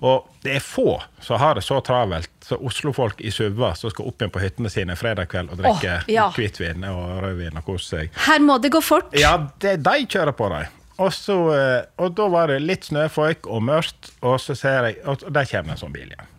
[0.00, 4.08] Og det er få som har det så travelt som Oslo-folk i SUV-er som skal
[4.08, 6.28] opp igjen på hyttene sine fredag kveld og drikke oh, ja.
[6.32, 8.14] hvitvin og rødvin og kose seg.
[8.26, 9.12] Her må det gå fort.
[9.16, 10.62] Ja, det, de kjører på, de.
[11.00, 14.98] Og, så, eh, og da var det litt snøføyk og mørkt, og så ser jeg
[15.08, 16.32] Og der kommer en sånn bil igjen.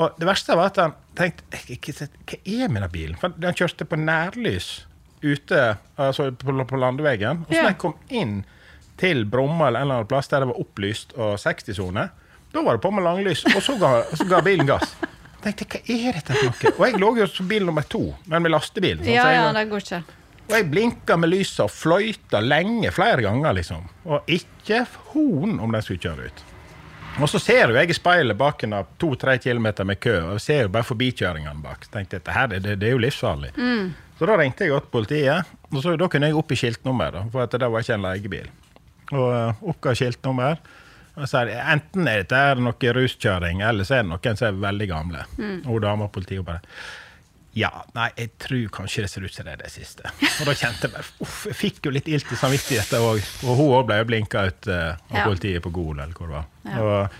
[0.00, 3.16] Og det verste var at han tenkte "Jeg- jeg- Hva er med den bilen?
[3.20, 4.86] For han kjørte på nærlys
[5.22, 7.44] ute altså på, på landeveien.
[7.44, 7.66] Og så da yeah.
[7.72, 8.44] jeg kom inn
[9.00, 12.10] til Bromma eller en eller annen plass der det var opplyst og 60-sone,
[12.52, 14.94] da var det på med langlys, og så ga, så ga bilen gass.
[15.40, 16.72] Jeg tenkte, hva er dette for noe?
[16.76, 18.98] Og jeg lå jo som bil nummer to, men med lastebil.
[19.00, 20.00] sånn, Ja, så jeg, ja, det går ikke.
[20.50, 23.86] og jeg blinka med lyset og fløyta lenge, flere ganger, liksom.
[24.04, 24.82] Og ikke
[25.12, 26.42] horn om den skulle kjøre ut.
[27.20, 30.36] Og så ser jo jeg i speilet bak en av to-tre kilometer med kø, og
[30.38, 31.86] jeg ser jo bare forbikjøringene bak.
[31.86, 33.50] Så tenkte jeg, dette her, det, det er jo livsfarlig.
[34.18, 37.70] Så da ringte jeg til politiet, og så, da kunne jeg oppgi skiltnummer, for det
[37.72, 38.50] var ikke en leiebil.
[39.10, 40.60] Og uh, oppga skiltnummer.
[41.18, 44.60] Og så det, enten er dette noe ruskjøring, eller så er det noen som er
[44.68, 45.24] veldig gamle.
[45.64, 46.62] Og hun dama og politiet bare
[47.58, 50.06] ja, nei, jeg tror kanskje det ser ut som det er det siste.
[50.06, 53.24] Og da kjente jeg bare Uff, jeg fikk jo litt ilt i samvittigheten òg.
[53.42, 55.24] Og hun òg ble jo blinka ut uh, av Ja.
[55.26, 56.46] politiet på Gol, eller hvor det var.
[56.70, 56.84] Ja.
[56.84, 57.18] Og,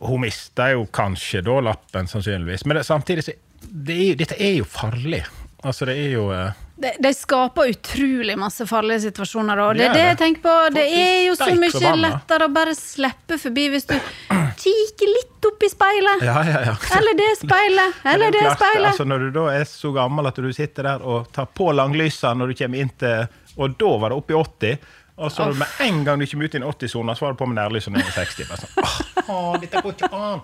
[0.00, 2.66] og hun mista jo kanskje da lappen, sannsynligvis.
[2.66, 5.22] Men det, samtidig så det er, Dette er jo farlig.
[5.62, 9.58] Altså, det er jo eh, De, de skaper utrolig masse farlige situasjoner.
[9.64, 10.54] Og det Det er det jeg tenker på.
[10.76, 13.96] Det er jo så mye lettere å bare slippe forbi hvis du
[14.62, 16.22] kikker litt opp i speilet.
[16.28, 16.76] Ja, ja, ja.
[16.98, 17.98] Eller det speilet.
[18.12, 18.92] Eller er det speilet.
[18.92, 22.34] Altså, når du da er så gammel at du sitter der og tar på langlysa
[22.38, 23.26] når du kommer inn til
[23.58, 24.78] Og da var det oppe i 80.
[25.18, 27.46] Og så med en gang du kommer ut i en 80-sone, så var det på
[27.50, 28.46] med nærlys og ned i 60.
[28.48, 28.98] Bare sånn, «Åh,
[29.34, 30.40] åh, dette går ikke an.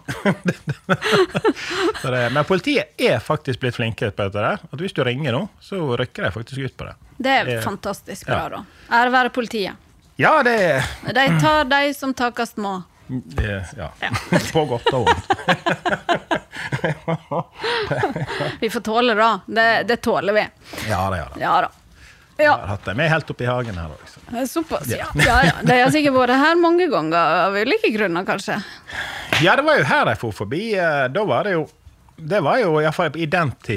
[2.03, 4.35] så det, men politiet er faktisk blitt flinke på dette.
[4.41, 6.97] der, at Hvis du ringer nå, så rykker de faktisk ut på det.
[7.17, 8.49] Det er fantastisk bra, ja.
[8.59, 8.65] da.
[8.99, 9.85] Ære være politiet.
[10.19, 10.91] Ja, det, er...
[11.15, 12.83] De tar de som takast må.
[13.07, 13.93] det ja.
[14.53, 15.27] På godt og vondt.
[18.61, 19.31] Vi får tåle det.
[19.47, 20.47] Det, det tåler vi.
[20.89, 21.41] Ja, det gjør det.
[21.43, 21.71] Ja da.
[22.39, 24.23] Ja, har hatt dem med helt oppi hagen her også.
[24.51, 25.07] såpass, ja.
[25.15, 25.55] ja, ja.
[25.63, 28.59] De har sikkert vært her mange ganger av ulike grunner, kanskje.
[29.45, 30.65] Ja, det var jo her de for forbi.
[30.75, 31.67] eh, Da var det jo
[32.17, 33.27] det var jo i hvert fall i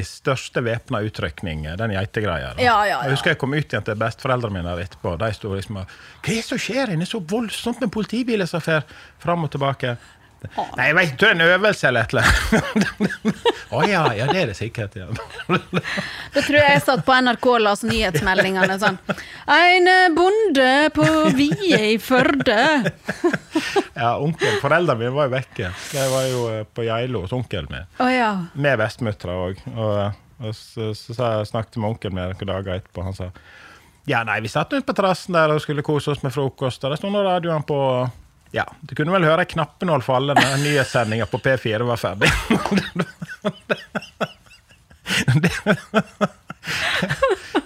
[0.06, 2.52] største væpna utrykning, eh, den geitegreia.
[2.58, 3.00] Ja, ja, ja.
[3.04, 5.16] Jeg husker jeg kom ut igjen til besteforeldrene mine etterpå.
[5.18, 5.88] De sto liksom og
[6.22, 7.06] Hva er det som skjer inne?
[7.10, 8.86] Så voldsomt med politibiler som fer
[9.20, 9.96] fram og tilbake.
[10.78, 13.48] Nei, jeg vet er en øvelse eller et eller annet.
[13.78, 14.96] Å ja, ja, det er det sikkert.
[14.96, 15.08] ja.
[16.34, 19.00] Da tror jeg jeg satt på NRK og las nyhetsmeldingene sånn
[19.52, 22.60] En bonde på Vie i Førde.
[24.02, 25.72] ja, onkel, Foreldrene mine var jo vekke.
[25.92, 27.88] De var jo eh, på Geilo hos onkelen min.
[28.04, 28.32] Oh, ja.
[28.54, 29.64] Med bestemødre òg.
[29.74, 33.08] Og, og så, så, sa jeg snakket med onkelen min noen dager etterpå.
[33.08, 33.32] Han sa
[34.08, 36.86] ja, nei, vi satt ute på terrassen der og skulle kose oss med frokost.
[36.86, 37.80] Og det sto radioen på.
[38.52, 42.32] Ja, Du kunne vel høre knappen knappenål falle når nyhetssendinga på P4 var ferdig.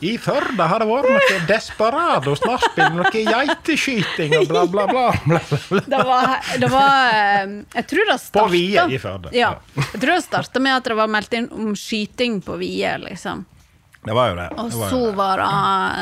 [0.02, 5.04] I Førde har det vært noe desperados nachspiel, noe geiteskyting og bla, bla, bla.
[5.26, 5.82] bla, bla.
[5.86, 9.30] Det var, det var eh, Jeg tror det starta På Vie i Førde.
[9.38, 9.52] Ja.
[9.78, 13.38] Jeg tror det starta med at det var meldt inn om skyting på Vie, liksom.
[14.02, 14.50] Det var jo det.
[14.58, 15.15] Og det var så det.
[15.22, 15.50] var det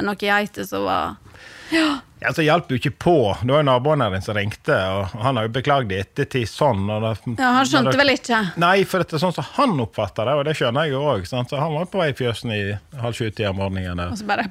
[0.08, 1.06] noen geiter som var
[1.76, 1.90] Ja,
[2.36, 3.14] så hjalp jo ikke på.
[3.42, 6.82] Det var jo naboen her som ringte, og han har jo beklagd i ettertid sånn.
[6.90, 8.40] Da, Ja, han skjønte vel ikke?
[8.60, 11.24] Nei, for det er sånn som han oppfatter det, og det skjønner jeg jo òg.
[11.30, 12.60] Så han var på vei i fjøsen i
[13.00, 14.02] halv sju-tida om morgenen.
[14.04, 14.12] der.
[14.12, 14.50] Og så bare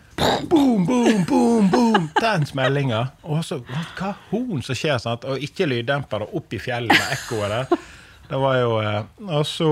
[0.49, 2.09] Boom, boom, boom, boom!
[2.21, 3.03] Den smellinga.
[3.29, 3.61] Og så
[3.99, 5.29] hva horn som skjer, sant?
[5.29, 7.87] og ikke lyddemper, og opp i fjellet med ekkoet der.
[8.29, 9.69] Det var jo eh, Og så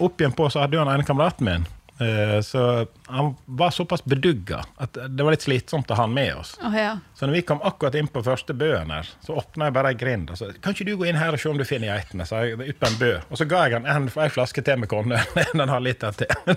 [0.00, 1.66] opp igjen på så hadde jo han ene kameraten min.
[2.00, 6.34] Eh, Så han var såpass bedugga at det var litt slitsomt å ha han med
[6.36, 6.54] oss.
[6.64, 6.98] Oh, ja.
[7.14, 9.98] Så når vi kom akkurat inn på første bøen her, så åpna jeg bare ei
[9.98, 10.32] grind.
[10.32, 12.26] Og sa kan ikke du gå inn her og se om du finner geitene?
[12.28, 13.12] Så jeg ut på en bø.
[13.28, 15.22] Og så ga jeg han en, flaske til med konne.
[15.48, 16.56] En og en halv liter til.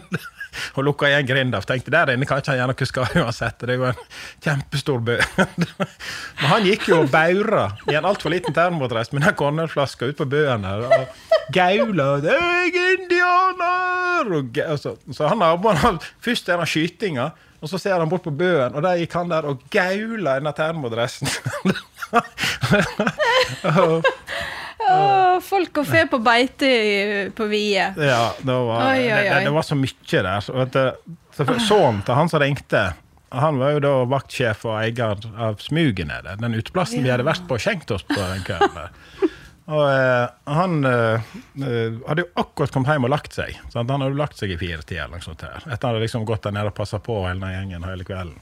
[0.75, 1.61] og lukka igjen grinda.
[1.61, 3.59] For tenkte der inne kan ikke han gjøre noe skade uansett.
[3.61, 4.01] Det er jo en
[4.45, 5.17] kjempestor bø.
[6.39, 10.19] Men han gikk jo og baura i en altfor liten termodress med den konnerflaska ut
[10.19, 10.87] på bøen her.
[10.87, 10.91] Og
[11.53, 17.31] gaula 'Jeg er indianer!' Og, og så, så han naboen Først er det skytinga.
[17.61, 20.41] Og så ser han bort på bøen, og der gikk han der og gaula i
[20.41, 21.29] den termodressen.
[24.89, 27.85] Å, folk og fe på beite i- på Vie.
[27.97, 29.43] Ja, det var, Oi, oi, Det, oi.
[29.45, 30.39] det var så mye der.
[30.41, 32.93] Så, vet du, så Sønnen til han som ringte,
[33.31, 36.33] han var jo da vaktsjef og eier av Smuget nede.
[36.41, 38.73] Den uteplassen vi hadde vært på og skjenkt oss på den kvelden.
[38.75, 39.29] der.
[39.71, 41.21] Og eh, han eh,
[41.63, 43.53] eh, hadde jo akkurat kommet hjem og lagt seg.
[43.71, 43.87] Sant?
[43.93, 45.45] Han hadde jo lagt seg i firetida eller noe sånt.
[45.47, 45.61] her.
[45.63, 48.33] Etter han hadde liksom gått der nede og passa på hele den gjengen hele kvelden.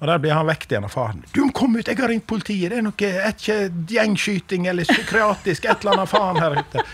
[0.00, 1.24] Og der blir han vekket igjen av faren.
[1.32, 3.56] 'Du må komme ut, jeg har ringt politiet!' 'Det er noe ikke
[3.92, 6.84] gjengskyting eller psykiatrisk, et eller annet faen her ute.'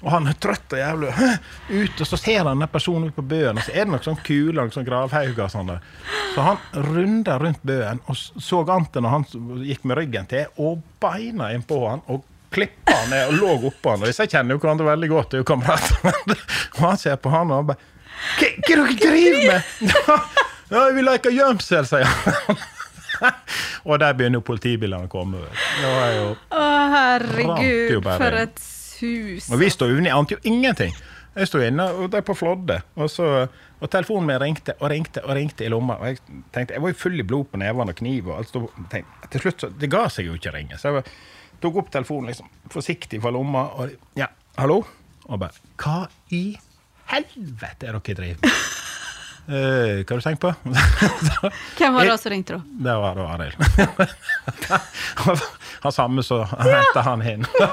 [0.00, 1.10] Og han er trøtt og jævlig
[1.68, 4.06] ut, og så ser han den personen ut på bøen, og så er det noen
[4.06, 5.82] sånn kuler, noen sånn gravhauger og sånn der.
[6.32, 9.28] Så han runda rundt bøen og så Ante og han
[9.60, 13.92] gikk med ryggen til, og beina innpå han og klippa han ned og lå oppå
[13.92, 14.00] han.
[14.00, 17.88] Og disse kjenner jo hverandre veldig godt, og han ser på han og bare
[18.20, 20.46] hva er det dere driver med?!
[20.70, 22.60] ja, vi leker gjemsel, sier han.
[23.88, 25.42] og der begynner jo politibilene å komme.
[25.44, 28.62] Det var jo Å, herregud, for et
[29.00, 29.48] hus.
[29.50, 30.94] Og vi stod inne, jeg ante jo ingenting.
[31.36, 33.26] Jeg sto inne og der på Flådde, og, så,
[33.78, 35.96] og telefonen min ringte og ringte og ringte i lomma.
[36.02, 38.32] Og jeg tenkte, jeg var jo full i blod på nevene og kniv.
[38.32, 40.80] og alt stod, tenkte, Til slutt så, Det ga seg jo ikke å ringe.
[40.80, 41.06] Så jeg
[41.62, 44.26] tok opp telefonen liksom, forsiktig fra lomma og ja,
[44.58, 44.82] hallo?
[45.30, 46.02] Og bare Hva
[46.34, 46.44] i
[47.12, 48.58] helvete er dere driver med?
[49.50, 50.50] Eh, hva har du tenkt på?
[51.80, 52.60] Hvem var det som ringte, da?
[52.86, 53.56] Det var da Arild.
[55.82, 57.46] han samme som henta han inn.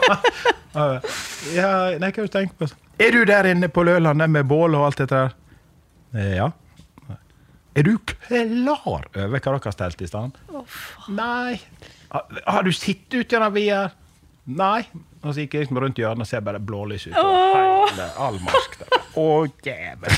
[1.54, 1.70] ja,
[2.02, 2.70] nei, hva har du tenkt på?
[2.98, 5.36] Er du der inne på Lølandet med bål og alt dette der?
[6.18, 6.50] Eh, Ja.
[7.78, 10.34] Er du klar over hva dere har stelt i stand?
[11.13, 11.60] Nei.
[12.10, 13.92] Har, har du sittet ute gjennom vier?
[14.50, 14.80] Nei.
[15.22, 17.20] Og så gikk jeg liksom rundt hjørnet og ser bare blålys ut.
[17.22, 18.98] Og hele all mark der.
[19.22, 19.28] Å,
[19.62, 20.18] jævel.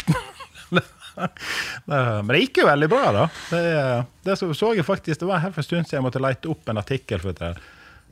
[1.90, 3.26] Men det gikk jo veldig bra, da.
[3.50, 3.66] Det,
[4.28, 6.52] det så, så jeg faktisk, det var her for en stund siden jeg måtte lete
[6.52, 7.22] opp en artikkel.
[7.24, 7.54] for det.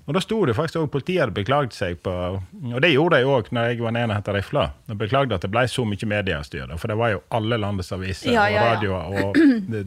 [0.07, 3.27] Og da sto det faktisk òg politiet hadde beklagd seg på Og det gjorde de
[3.27, 4.63] òg når jeg var nede og henta rifla.
[4.87, 6.71] De beklagde at det ble så mye mediestyr.
[6.79, 8.61] For det var jo alle landets aviser Ja, ja, ja.
[8.61, 9.41] og radioer og
[9.73, 9.83] det,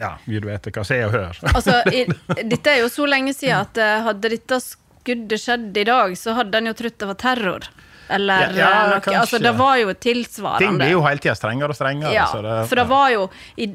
[0.00, 1.38] Ja, vi vet hva Se og Hør.
[1.54, 2.02] Altså, i,
[2.54, 6.34] dette er jo så lenge siden at eh, hadde dette skuddet skjedd i dag, så
[6.40, 7.70] hadde en jo trodd det var terror.
[8.10, 9.16] Eller Ja, ja, eh, noe.
[9.20, 10.66] Altså, det var jo tilsvarende.
[10.66, 12.12] Ting blir jo hele tida strengere og strengere.
[12.14, 13.70] ja, det, for det var jo I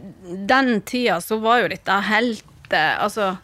[0.54, 3.36] den tida så var jo dette helt eh, Altså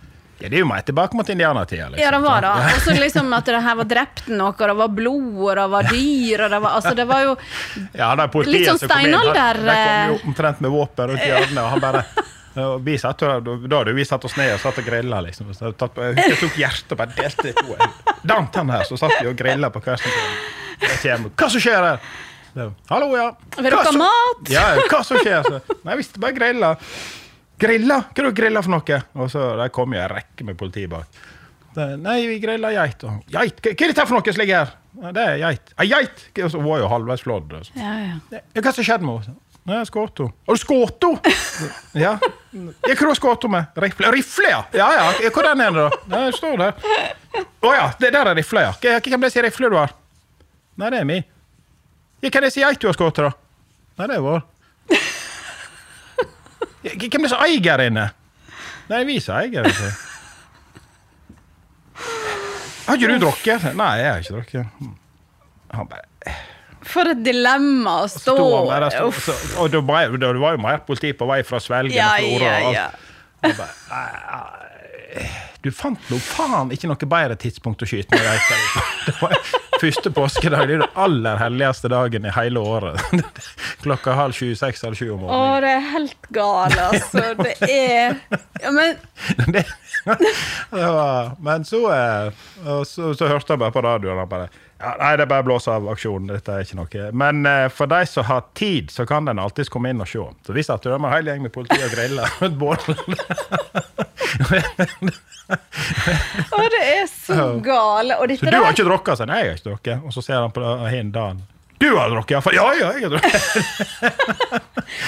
[0.41, 1.89] ja, det er jo mer tilbake mot indianertida.
[1.91, 2.51] Liksom, Ja, det var det.
[2.73, 5.65] Og så liksom at det her var drept noe, og det var blod, og det
[5.75, 7.35] var dyr, og det var Altså, det var jo
[7.93, 10.27] Ja, det politiet Litt sånn steinalder, De kom jo eh.
[10.31, 12.05] omtrent med våpen rundt hjørnet, og han bare
[12.83, 13.37] vi satt, da
[13.77, 15.21] hadde vi satt oss ned og satt og grilla.
[15.23, 15.51] Liksom.
[15.55, 17.77] Jeg tok hjertet og bare delte i to.
[18.27, 20.11] Dant han her, så satt vi og grilla på hver sin
[21.01, 21.31] side.
[21.37, 22.11] Hva som skjer her?
[22.91, 23.29] Hallo, ja.
[23.55, 24.41] Vil dere ha mat?
[24.51, 25.45] Ja, hva som skjer?
[25.47, 26.73] Så, nei, vi bare grilla.
[27.61, 28.01] Grilla?
[28.09, 28.97] Hva er det du griller for noe?
[29.21, 31.21] Og så der kom jo en rekke med politi bak.
[31.77, 33.05] Nei, vi grilla geit.
[33.31, 33.61] Geit?
[33.63, 34.73] Hva er dette for noe som ligger her?
[35.15, 35.71] Det er geit.
[35.79, 36.25] Ei geit!
[36.43, 37.53] Og så var jo halvveis flådd.
[37.79, 37.93] Ja.
[38.33, 39.37] Ja, Hva som skjedde med henne?
[39.63, 40.31] Nei, henne.
[40.47, 41.17] Har du skåto?!
[41.93, 42.17] Ja.
[42.51, 42.95] ja.
[42.97, 43.65] Hva har henne med?
[43.83, 44.11] Rifle?
[44.15, 44.61] Rifle, ja!
[44.73, 45.29] Ja, ja.
[45.29, 45.89] Hvor er den, da?
[46.09, 46.71] Nei, den står der.
[47.61, 48.73] Å ja, det der er rifle, ja.
[49.05, 49.93] Hvem er det rifle du har?
[50.81, 51.13] Nei, det er.
[52.21, 53.31] Ja, hvem er det som geit du har skutt, da?
[54.01, 54.41] Nei, det er vår.
[56.81, 58.07] Hvem er det som eier inne?
[58.89, 59.91] Nei, vi som eier det.
[62.87, 63.69] Har ikke du drukket?
[63.77, 64.65] Nei, jeg har ikke drukket.
[65.71, 66.07] Han bare
[66.87, 71.13] For et dilemma å stå Stå så, og det var, det var jo mer politi
[71.17, 72.51] på vei fra Svelgen Ja, og Florø.
[72.73, 72.89] ja, ja.
[73.41, 73.73] Bare,
[75.61, 78.81] Du fant nå faen ikke noe bedre tidspunkt å skyte med geiter på.
[79.11, 79.37] Det var
[79.81, 83.01] Første påskedag det er den aller helligste dagen i hele året.
[83.81, 85.41] Klokka halv sju, seks, halv sju om morgenen.
[85.41, 87.23] Å, det er helt gale, altså.
[87.39, 88.19] Det er
[88.61, 88.99] ja, Men
[89.55, 89.63] Det,
[90.69, 94.51] det var, men så, eh, og så, så hørte jeg bare på radioen og bare
[94.81, 96.31] ja, Nei, det er bare å blåse av aksjonen.
[96.31, 97.09] Dette er ikke noe.
[97.23, 100.23] Men uh, for de som har tid, så kan den alltids komme inn og se.
[100.47, 102.89] Så vi satt med en hel gjeng med politi og grilla rundt bålet.
[106.51, 108.17] Å, det er så gale.
[108.17, 109.21] Og Så du har ikke drukket?
[109.21, 110.05] Så nei, jeg har ikke drukket.
[110.07, 111.43] Og så ser han på hin dagen.
[111.81, 112.55] Du har drukket, iallfall!
[112.55, 113.41] Ja, ja, jeg har drukket.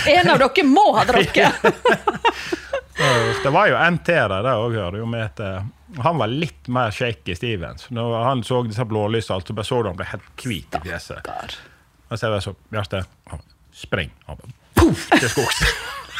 [0.09, 1.53] En av dere må ha drukket!
[3.43, 5.63] Det var jo til der, det òg, hører jo med at eh,
[6.05, 7.87] Han var litt mer shaky Stevens.
[7.93, 10.81] Når han så disse blålysene, altså, så bare så du han ble helt hvit i
[10.85, 11.29] fjeset.
[12.09, 13.03] Og så er det så Bjarte,
[13.73, 14.13] spring.
[14.29, 15.61] Han bare poff til skogs.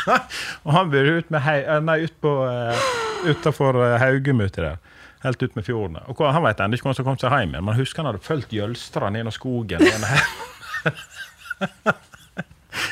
[0.65, 2.89] og han burde ut med hei, eh, nei, ut på uh,
[3.29, 4.81] utafor uh, Haugum uti der.
[5.23, 5.97] Helt ut med fjorden.
[6.07, 8.09] Og hva- Han vet ennå ikke hvordan han kom seg hjem igjen, men husker han
[8.11, 9.79] hadde fulgt Jølstrand gjennom skogen.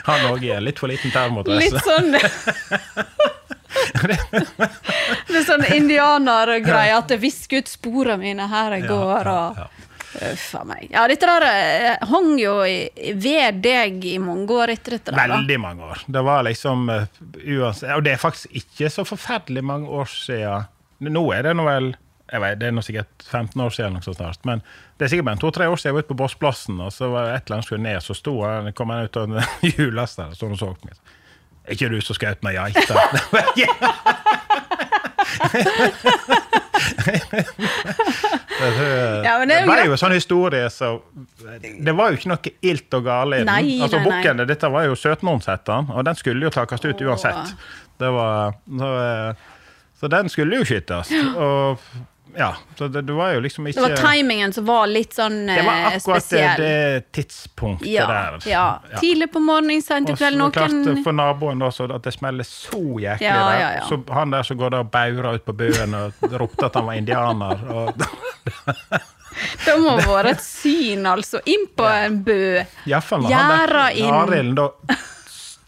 [0.08, 1.48] han òg er litt for liten termot.
[1.52, 2.15] Litt sånn
[5.32, 9.62] Litt sånn indianergreie at visker ut sporene mine her jeg går, og
[10.12, 10.89] Uff a meg.
[10.91, 12.58] Ja, dette der eh, hang jo
[13.24, 15.32] ved deg i mange år etter dette der.
[15.32, 16.02] Veldig mange år.
[16.12, 17.06] Det var liksom eh,
[17.56, 20.67] uansett, Og det er faktisk ikke så forferdelig mange år siden.
[21.08, 21.88] Nå er det nå vel
[22.32, 24.62] jeg vet, Det er nå sikkert 15 år siden, noe snart, men
[24.98, 27.28] det er sikkert bare to-tre år siden jeg var ute på Bossplassen, og så var
[27.28, 29.36] det et eller annet skulle ned, så sto han, kom han ut av
[29.67, 30.96] hjullasta og stod og så på meg.
[31.65, 32.94] Er ikke du som skjøt meg geita?
[38.62, 40.91] Ja, men det er jo en sånn historie så
[41.41, 43.50] Det var jo ikke noe ilt og gale i den.
[43.50, 44.20] Nei, altså, nei, nei.
[44.22, 47.56] bukken, Dette var jo søtnons, og den skulle jo takast ut uansett.
[48.02, 49.34] Det var, så, eh,
[50.00, 51.12] så den skulle jo skytes.
[51.46, 51.82] Og
[52.38, 55.39] ja, så det, det var jo liksom ikke Det var timingen som var litt sånn
[55.50, 56.62] Det var eh, akkurat spesiell.
[56.62, 58.38] det tidspunktet ja, der.
[58.50, 58.65] ja.
[59.00, 62.48] Tidlig på morgenen, sent i Og så klart For naboen da, så at det smeller
[62.48, 63.60] så jæklig Ja, der.
[63.60, 63.86] ja, ja.
[63.89, 66.88] Så han der som går der og baurer ut på bøen og ropte at han
[66.88, 67.65] var indianer.
[67.72, 67.94] Og,
[69.65, 71.39] Det må ha vært et syn, altså.
[71.50, 72.39] Inn på en bø.
[72.62, 74.17] i hvert fall når Gjerda han der.
[74.20, 74.67] Arild da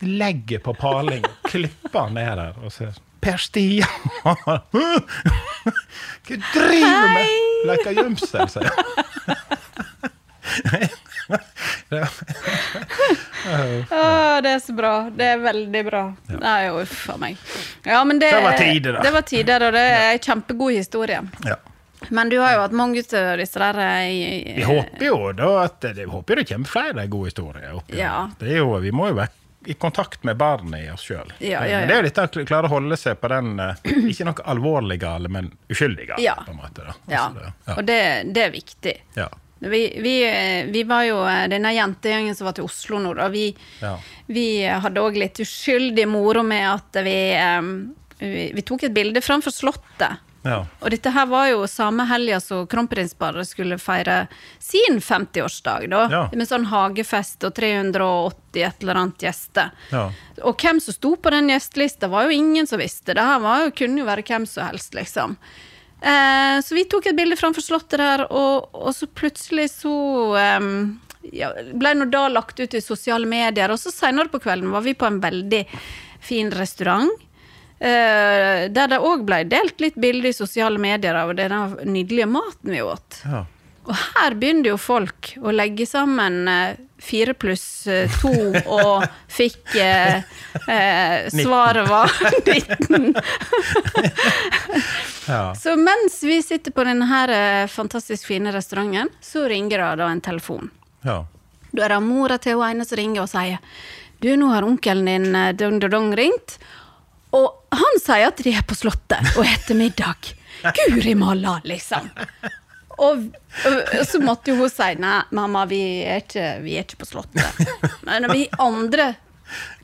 [0.03, 2.91] legger på paling klipper han ned der og sier
[3.23, 3.87] Per Stian!
[4.23, 4.35] Hva
[6.53, 6.77] driver du
[7.15, 7.27] med?
[7.69, 8.73] Leker gjemsel, sier jeg.
[13.91, 14.93] oh, det er så bra.
[15.15, 16.01] Det er veldig bra.
[16.39, 17.37] Nei, uff a meg.
[17.85, 19.01] Ja, men det, Det var tider, da.
[19.07, 21.21] Det var tider, og det er en kjempegod historie.
[21.47, 21.55] Ja.
[22.11, 25.49] Men du har jo hatt mange av disse der eh, i- Vi håper jo da
[25.63, 27.71] at håper det kommer flere gode historier.
[27.79, 28.27] oppi Ja.
[28.41, 29.31] jo, vi må jo være
[29.65, 31.31] i kontakt med barnet i oss sjøl.
[31.39, 31.79] Ja, ja, ja.
[31.79, 33.75] Men det er jo dette å klare å holde seg på den eh,
[34.11, 36.21] Ikke noe alvorlig gale, men uskyldig gale.
[36.25, 36.35] Ja.
[36.45, 36.85] på en måte.
[37.07, 37.77] Ja, Altså, det- ja.
[37.77, 37.99] og det,
[38.35, 38.95] det er viktig.
[39.15, 39.29] ja.
[39.63, 40.13] Vi, vi,
[40.75, 43.29] vi var jo eh, denne jentegjengen som var til Oslo nå, da.
[43.31, 43.45] Vi,
[43.79, 43.93] Ja.
[44.27, 47.61] vi hadde òg litt uskyldig moro med at vi, eh,
[48.19, 50.19] vi Vi tok et bilde framfor Slottet.
[50.43, 50.59] Ja.
[50.83, 54.25] Og dette her var jo samme helga som kronprinsparet skulle feire
[54.59, 56.01] sin 50-årsdag, da.
[56.11, 56.23] Ja.
[56.35, 59.71] Med sånn hagefest og 380 et eller annet gjester.
[59.93, 60.09] Ja.
[60.43, 63.15] Og hvem som sto på den gjestelista, var jo ingen som visste.
[63.15, 65.37] Det her var jo, kunne jo være hvem som helst, liksom.
[66.03, 69.95] Eh, så vi tok et bilde framfor Slottet der, og, og så plutselig så
[70.35, 70.73] em,
[71.31, 73.71] ja, ble nå da lagt ut i sosiale medier.
[73.71, 75.63] Og så seinere på kvelden var vi på en veldig
[76.23, 77.11] fin restaurant.
[77.83, 82.71] Eh, der det òg ble delt litt bilder i sosiale medier av denne nydelige maten
[82.75, 83.19] vi åt.
[83.27, 83.43] Ja.
[83.83, 88.31] Og her begynner jo folk å legge sammen eh, fire pluss eh, to,
[88.71, 90.23] og fikk eh,
[90.71, 92.13] eh, Svaret var
[92.47, 93.11] 19.
[95.27, 95.55] Ja.
[95.55, 100.67] Så mens vi sitter på denne fantastisk fine restauranten, så ringer det da en telefon.
[101.07, 101.21] Ja.
[101.71, 103.57] Da er det mora til hun ene som ringer og sier
[104.19, 106.57] Du, nå har onkelen din eh, dong, dong, dong ringt,
[107.33, 110.33] og han sier at de er på Slottet og etter middag.
[110.77, 112.09] Guri malla, liksom.
[113.01, 113.23] Og,
[113.65, 117.09] og så måtte jo hun si nei, mamma, vi er ikke, vi er ikke på
[117.09, 117.63] Slottet.
[118.05, 119.13] Men vi andre,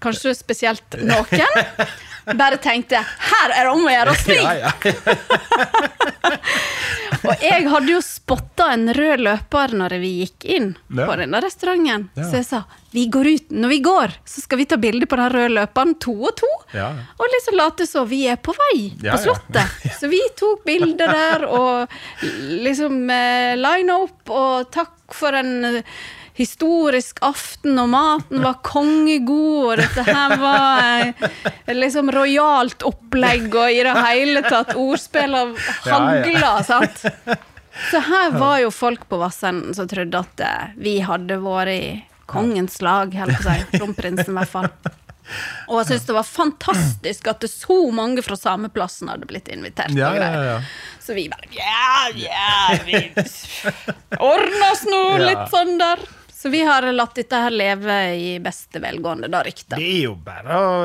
[0.03, 1.63] kanskje spesielt noen,
[2.37, 4.37] bare tenkte her er det om å gjøre å svi!
[4.37, 4.71] Ja, ja.
[7.19, 11.05] Og jeg hadde jo spotta en rød løper når vi gikk inn Ja.
[11.09, 12.05] på denne restauranten.
[12.15, 12.61] Så jeg sa
[12.93, 15.91] vi går ut, når vi går, så skal vi ta bilde på den røde løperen
[16.01, 16.47] to og to.
[16.79, 19.75] Og liksom late som vi er på vei på Slottet.
[19.99, 21.99] Så vi tok bilder der og
[22.63, 25.81] liksom eh, lina opp, og takk for en
[26.39, 33.83] historisk aften, og maten var kongegod, og dette her var liksom rojalt opplegg, og i
[33.83, 35.51] det hele tatt ordspill av
[35.83, 37.03] hagla, sant?
[37.89, 41.83] Så her var jo folk på Vassenden som trodde at eh, vi hadde vært i
[42.29, 43.77] kongens lag, holdt på å si.
[43.77, 44.67] Kronprinsen, i hvert fall.
[45.69, 49.49] Og jeg syntes det var fantastisk at det så mange fra samme plassen hadde blitt
[49.53, 49.93] invitert.
[49.97, 50.55] Ja, ja, ja.
[51.03, 53.03] Så vi bare Ja, ja, vi
[54.17, 56.01] ordner oss nå litt sånn der.
[56.39, 59.73] Så vi har latt dette her leve i beste velgående, da ryktet.
[59.75, 60.75] Det er jo bare å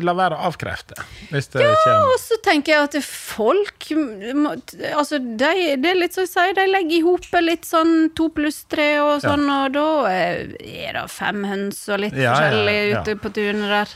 [0.00, 0.96] la være å avkrefte.
[1.28, 5.50] Hvis det Ja, kommer og så tenker jeg at folk Altså, de,
[5.82, 8.88] det er litt som jeg sier, de legger i hop litt sånn to pluss tre
[9.02, 13.02] og sånn, og da er det fem høns og litt Ja, ja, forskjellig ja.
[13.04, 13.94] ute på tunet der.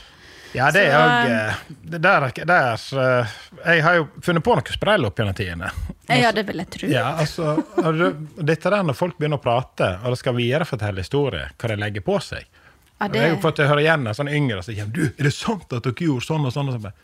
[0.57, 1.31] Ja, det er òg
[1.93, 5.71] det der, der eh, Jeg har jo funnet på noe sprell opp gjennom tidene.
[6.09, 6.89] Ja, det vil jeg tro.
[6.91, 7.57] Ja, altså,
[8.39, 12.05] dette der når folk begynner å prate, og det skal viderefortelle historier, hva de legger
[12.05, 12.47] på seg.
[12.97, 15.33] Ja, Jeg har jo fått høre igjen en sånn yngre som sier Du, er det
[15.35, 16.71] sant at dere gjorde sånn og sånn?
[16.71, 16.95] Og sånn?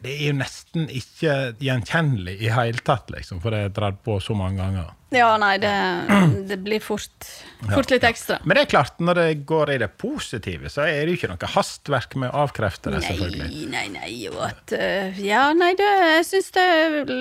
[0.00, 4.20] Det er jo nesten ikke gjenkjennelig i hele tatt, liksom, for det er dratt på
[4.22, 4.94] så mange ganger.
[5.10, 5.72] Ja, nei, det,
[6.50, 7.28] det blir fort,
[7.72, 8.38] fort litt ekstra.
[8.44, 11.32] Men det er klart, når det går i det positive, så er det jo ikke
[11.32, 13.66] noe hastverk med å avkrefte det, selvfølgelig.
[13.74, 17.12] Nei, nei, og at eh, Ja, nei, det, jeg syns det er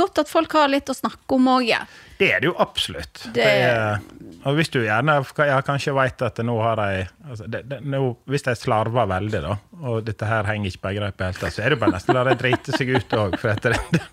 [0.00, 1.84] godt at folk har litt å snakke om òg, ja.
[2.16, 3.26] Det er det jo absolutt.
[3.36, 5.16] Det- Det og hvis du gjerne
[5.48, 7.98] ja, kanskje veit at nå har de altså, det, det, nå,
[8.30, 11.40] Hvis de slarver veldig, da, og dette her henger ikke på greip i det hele
[11.40, 13.34] tatt, så er det bare nesten å la dem drite seg ut òg.
[13.42, 14.04] For det, det,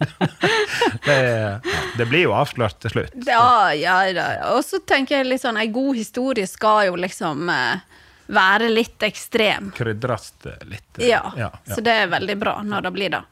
[1.06, 1.20] det,
[2.00, 3.13] det blir jo avslørt til slutt.
[3.14, 4.54] Ja, ja, ja.
[4.56, 8.00] Og så tenker jeg litt sånn, ei god historie skal jo liksom eh,
[8.34, 9.72] være litt ekstrem.
[9.76, 10.32] Krydres
[10.70, 10.88] litt.
[10.98, 11.76] Ja, ja, ja.
[11.76, 13.24] så det er veldig bra når det blir det.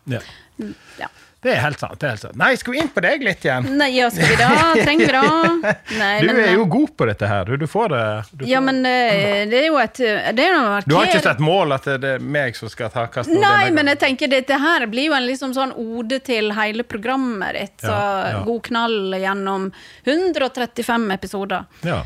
[1.00, 1.10] Ja.
[1.42, 1.48] Ja.
[1.50, 2.00] Det er helt sant.
[2.00, 2.36] det er helt sant.
[2.38, 3.66] Nei, skal vi inn på deg litt igjen?
[3.80, 4.50] Nei, ja, skal vi da?
[4.78, 5.22] Trenger vi da?
[6.02, 7.46] Nei, Du men, er jo god på dette her.
[7.50, 8.04] Du, du får det.
[8.32, 9.98] Du, Ja, får, men eh, det er jo et
[10.38, 13.32] Det er noe du har ikke sett mål at det er meg som skal takast
[13.34, 16.86] nå Nei, men jeg tenker dette her blir jo en liksom sånn ode til hele
[16.86, 17.78] programmet ditt.
[17.82, 18.44] Så Ja, ja.
[18.46, 19.72] god knall gjennom
[20.06, 21.66] 135 episoder.
[21.82, 22.04] ja.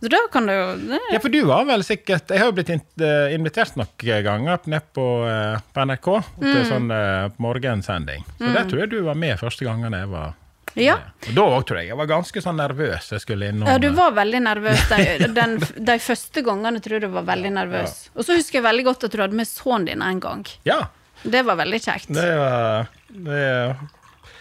[0.00, 2.52] Så da kan du jo det- Ja, for du var vel sikkert Jeg har jo
[2.52, 6.68] blitt eh, invitert noen ganger ned på, eh, på NRK til Mm.
[6.70, 8.24] sånn eh, morgensending.
[8.38, 10.34] Så der tror jeg du var med første gangen jeg var
[10.76, 10.94] Ja.
[11.26, 13.10] Og da òg tror jeg jeg var ganske sånn nervøs.
[13.10, 14.88] Jeg skulle innom Ja, du var veldig nervøs.
[14.88, 18.10] De, den, de første gangene tror jeg du var veldig nervøs.
[18.14, 20.46] Og så husker jeg veldig godt at du hadde med sønnen din en gang.
[20.64, 20.84] Ja.
[21.24, 22.14] Det var veldig kjekt.
[22.14, 23.76] Det var det,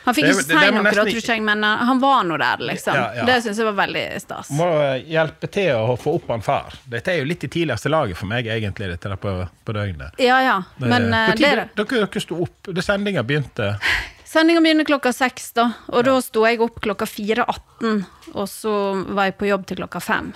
[0.08, 2.38] Han fikk ikke det- si det noe, da, tror jeg, men uh, han var nå
[2.40, 2.96] der, liksom.
[2.96, 3.26] Ja, ja.
[3.28, 4.50] Det syns jeg var veldig stas.
[4.56, 4.68] Må
[5.04, 6.74] hjelpe til å få opp han far.
[6.88, 9.34] Dette er jo litt i tidligste laget for meg, egentlig, dette der på,
[9.68, 10.16] på døgnet.
[10.24, 10.58] Ja, ja.
[10.80, 12.72] Men uh, Hvor tid det dere, dere sto opp?
[12.72, 13.74] Det Sendinga begynte
[14.28, 15.70] Sendinga begynner klokka seks, da.
[15.92, 18.02] Og da sto jeg opp klokka 4.18,
[18.34, 18.74] og så
[19.16, 20.34] var jeg på jobb til klokka fem.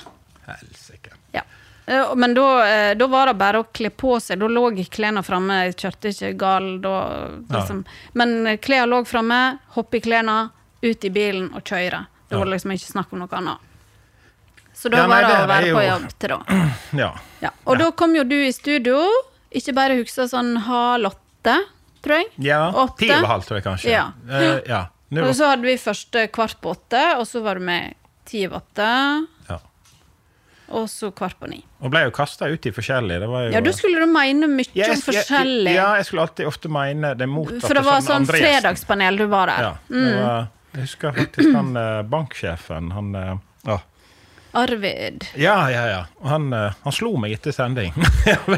[0.48, 1.01] Helsike.
[1.92, 2.02] Ja.
[2.12, 4.40] Eh, Men da, eh, da var det bare å kle på seg.
[4.40, 5.60] Da lå klærne framme.
[5.66, 6.96] Jeg kjørte ikke gal da.
[7.50, 7.84] Liksom.
[8.14, 9.42] Men eh, klærne lå framme,
[9.76, 10.38] hoppe i klærne,
[10.84, 12.06] ut i bilen og kjøre.
[12.30, 13.58] Det var liksom ikke snakk om noe annet.
[14.74, 16.40] Så da Ja, nei, var det det å være jo- på jobb til da.
[17.04, 17.10] Ja.
[17.42, 17.50] Ja.
[17.68, 18.98] Og da kom jo du i studio.
[19.52, 21.58] Ikke bare huske sånn ha Lotte.
[22.02, 22.32] tror jeg.
[22.48, 22.98] Ja, Åtte.
[23.04, 23.92] Ti over halv, tror jeg kanskje.
[23.92, 24.08] Ja.
[24.26, 24.86] Uh, ja.
[25.28, 27.94] Og så hadde vi første kvart på åtte, og så var du med
[28.26, 29.20] ti over åtte, ja.
[30.72, 31.60] Og så kvart på ni.
[31.82, 33.20] Og ble jo kasta ut i forskjellig.
[33.20, 35.74] Det var jo, Ja, du skulle du mene mye jeg- om forskjellig.
[35.76, 37.68] Ja, jeg skulle alltid ofte mene det motsatte.
[37.68, 39.62] For det var sånn fredagspanel du var der.
[39.62, 43.36] Ja, det var, jeg husker faktisk han eh, banksjefen, han eh.
[44.54, 45.24] Arvid.
[45.40, 46.00] Ja, ja, ja.
[46.28, 47.94] Han, eh, han slo meg etter sending.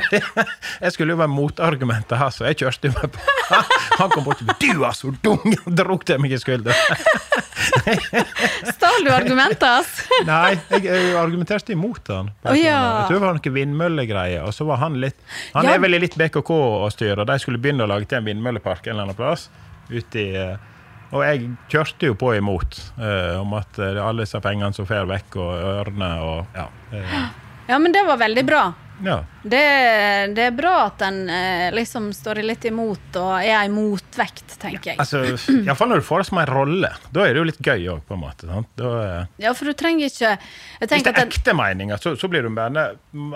[0.84, 3.30] jeg skulle jo være motargumentet her, så jeg kjørte jo meg på.
[4.00, 6.74] Han kom bort og 'Du er så dum!' og dro til meg i skulderen.
[8.74, 9.91] Stal du argumentet hans?
[10.28, 12.32] Nei, jeg, jeg argumenterte imot han.
[12.44, 12.80] Oh, ja.
[13.04, 14.44] Jeg tror det var noen vindmøllegreier.
[14.48, 15.20] Og så var han litt
[15.54, 15.76] Han Ja.
[15.76, 18.28] er vel i litt BKK å styre, og de skulle begynne å lage til en
[18.28, 19.50] vindmøllepark en eller annen plass.
[19.91, 20.58] Ute i, eh,
[21.14, 25.05] og jeg kjørte jo på imot eh, om at eh, alle disse pengene som fer
[25.09, 26.68] vekk, og ørene og ja.
[26.91, 27.18] eh,
[27.70, 28.64] Ja, men det var veldig bra.
[29.05, 29.22] ja.
[29.44, 29.60] Det,
[30.36, 34.94] det er bra at en eh, liksom står litt imot og er ei motvekt, tenker
[34.94, 35.00] jeg.
[35.04, 36.91] Altså, Iallfall når du får det som en rolle.
[37.12, 38.48] Da er det jo litt gøy òg, på en måte.
[38.80, 40.38] Da, eh, Ja, for du trenger ikke
[40.80, 42.86] hvis det er ekte meninger, så, så blir du bare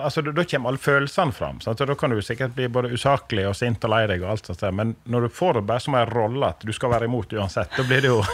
[0.00, 1.60] altså, Da kommer alle følelsene fram.
[1.64, 1.78] Sant?
[1.78, 4.48] Så da kan du sikkert bli både usaklig og sint og lei deg, og alt
[4.48, 4.72] sånt, der.
[4.72, 7.76] men når du får det bare som en rolle at du skal være imot uansett,
[7.76, 8.22] da blir det jo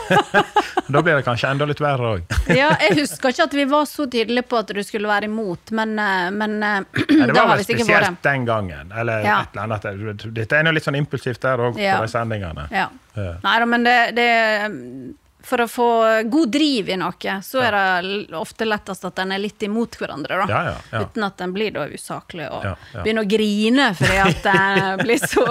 [0.84, 2.34] Da blir det kanskje enda litt verre òg.
[2.52, 5.72] ja, Jeg husker ikke at vi var så tydelige på at du skulle være imot,
[5.72, 8.92] men, eh, men Nei, Det det spesielt den gangen.
[8.96, 9.40] Eller Ja.
[9.42, 10.34] et eller annet.
[10.34, 12.68] Dette er jo litt sånn impulsivt der òg, på de sendingene.
[12.70, 12.88] Ja.
[13.16, 13.34] Ja.
[13.42, 14.28] Nei da, men det, det
[15.44, 15.86] For å få
[16.32, 20.38] god driv i noe, så er det ofte lettest at en er litt imot hverandre,
[20.40, 20.46] da.
[20.48, 21.02] Ja, ja, ja.
[21.04, 22.64] Uten at en blir da usaklig og
[23.02, 25.44] begynner å grine fordi at en blir så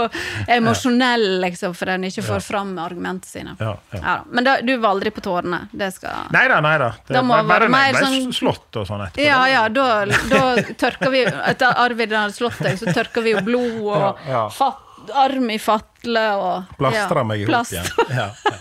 [0.57, 3.55] emosjonell, liksom, fordi en ikke får fram argumentene sine.
[3.59, 3.99] Ja, ja.
[3.99, 4.15] da.
[4.31, 5.63] Men da, du var aldri på tårene.
[5.71, 6.89] Det skal Nei da, nei da.
[7.07, 9.25] Det Da må bare mer sånn- slått og sånn etterpå.
[9.25, 10.43] Ja, ja, da, da
[10.79, 14.43] tørker vi Etter Arvid hadde slått deg, så tørker vi jo blod og Ja, ja.
[14.53, 17.91] Fat, arm i fatle og Plastra ja, meg i hop igjen.
[18.09, 18.57] Ja, ja.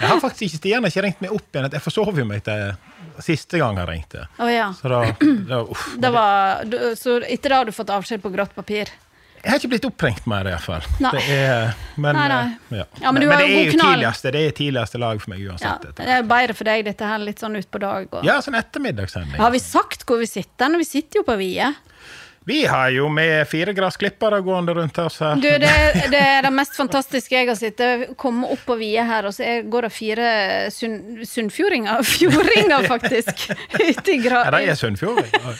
[0.00, 1.70] Jeg har faktisk ikke Stian ikke ringt meg opp igjen.
[1.72, 2.76] Jeg forsov jo meg til
[3.24, 4.26] siste gang han ringte.
[4.40, 4.70] Oh, ja.
[4.76, 5.02] Så da,
[5.48, 5.88] da uff.
[6.02, 8.92] Det var, du, så etter det har du fått avskjed på grått papir?
[9.46, 10.82] Jeg har ikke blitt oppringt mer, iallfall.
[10.98, 11.10] Nei.
[11.14, 12.38] Det er, men, Nei, nei.
[12.72, 12.86] eh, Ja.
[13.04, 15.52] Ja, men men, men det er jo tidligste, det er tidligste lag for meg Ja,
[15.52, 15.84] uansett.
[16.00, 18.08] det er bedre for deg, dette her litt sånn utpå dag.
[18.10, 18.24] Og...
[18.26, 19.38] Ja, sånn ettermiddagssending.
[19.38, 20.74] Har vi sagt hvor vi sitter?
[20.80, 21.68] Vi sitter jo på Vie.
[22.46, 25.34] Vi har jo med fire gressklippere gående rundt oss her.
[25.34, 25.70] Du, det,
[26.12, 27.82] det er det mest fantastiske jeg har sett.
[28.20, 30.28] Komme opp på Vie her, og så går det fire
[30.70, 33.48] sund, sunnfjordinger Fjordinger, faktisk!
[33.74, 35.58] Ute i, gra, Ja, de er sunnfjordinger.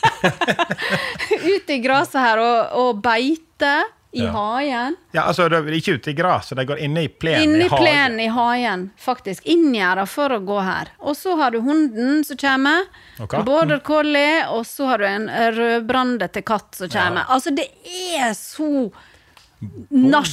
[1.57, 4.31] ut i gresset her og, og beiter i Ja.
[4.33, 4.97] hagen.
[5.13, 7.69] Ja, altså, de er ikke ute i gresset, de går inne i plenen inne i
[7.69, 7.83] hagen.
[7.85, 9.45] plenen i hagen, faktisk.
[9.47, 10.89] Inngjerda for å gå her.
[11.01, 12.87] Og så har du hunden som kommer.
[13.21, 13.43] Okay.
[13.47, 17.25] Border collie, og så har du en rødbrandete katt som kommer.
[17.29, 17.69] Altså, det
[18.17, 18.91] er så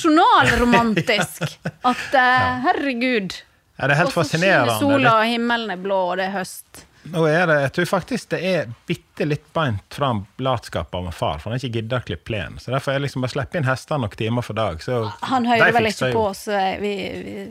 [0.04, 1.44] nasjonalromantisk
[1.84, 3.34] at uh, herregud.
[3.80, 4.76] Ja, det er helt Og så fascinerende.
[4.78, 6.84] skinner sola, og himmelen er blå, og det er høst.
[7.12, 11.16] Nå er det, jeg tror faktisk det er bitte litt beint fram latskap av en
[11.16, 12.62] far, for han har ikke gidda å klippe plenen.
[12.64, 14.80] Så derfor er jeg liksom bare slippe inn hestene noen timer for dag.
[14.84, 16.26] Så Han hører vel ikke på,
[16.84, 16.94] vi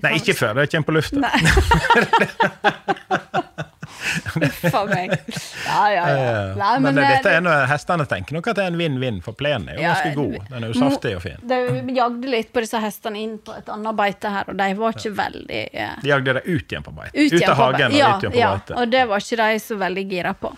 [0.00, 1.20] Nei, ikke før det kommer på lufta.
[4.46, 5.12] Uff a meg.
[5.66, 6.54] Ja, ja, ja.
[6.58, 9.36] Nei, men, eh, dette er noe, hestene tenker nok at det er en vinn-vinn, for
[9.38, 10.48] plenen er jo Ja, ganske god.
[10.50, 11.38] Den er jo saftig og fin.
[11.52, 11.60] De
[11.96, 15.14] jagde litt på disse hestene inn på et annet beite her, og de var ikke
[15.22, 17.26] veldig eh, De jagde dem ut igjen på beite.
[17.28, 18.78] ut av hagen og ja, ut igjen på ja, beite.
[18.80, 20.52] Og det var ikke de så veldig gira på.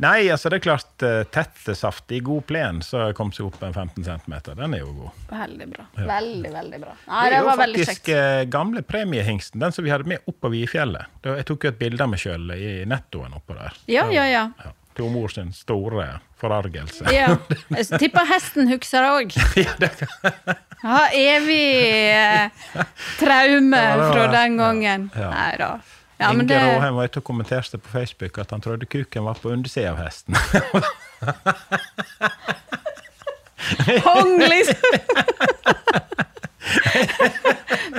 [0.00, 3.74] Nei, altså det er klart tett saft i god plen så kom seg opp en
[3.76, 4.34] 15 cm.
[4.56, 5.18] Den er jo god.
[5.30, 5.84] Veldig bra.
[5.98, 6.94] Veldig, veldig bra.
[7.10, 7.60] Nei, det det var jo kjekt.
[7.60, 11.12] Det faktisk jo faktisk gamle premiehingsten, den som vi hadde med oppover i Vifjellet.
[11.28, 13.76] Jeg tok jo et bilde av meg sjøl i nettoen oppå der.
[13.92, 14.46] Ja, ja, ja.
[14.64, 16.08] Ja, til mor sin store
[16.40, 17.04] forargelse.
[17.12, 17.36] ja.
[17.76, 19.38] Jeg tipper hesten husker det òg.
[19.66, 21.60] Ja, det- Har evig
[22.16, 22.48] eh,
[23.20, 25.10] traume Ja, fra den gangen.
[25.14, 25.30] ja.
[25.30, 25.74] Nei da.
[26.20, 29.24] Ja, men Inge det Råheim var ute og kommenterte på Facebook at han trodde kuken
[29.24, 30.36] var på undersida av hesten.
[34.04, 34.98] Hong, liksom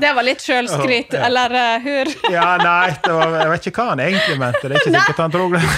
[0.01, 2.05] Det var litt sjølskryt, eller uh, hur?
[2.33, 4.61] ja, nei, det var, jeg vet ikke hva han egentlig mente.
[4.67, 5.61] Det er ikke sikkert han tror det.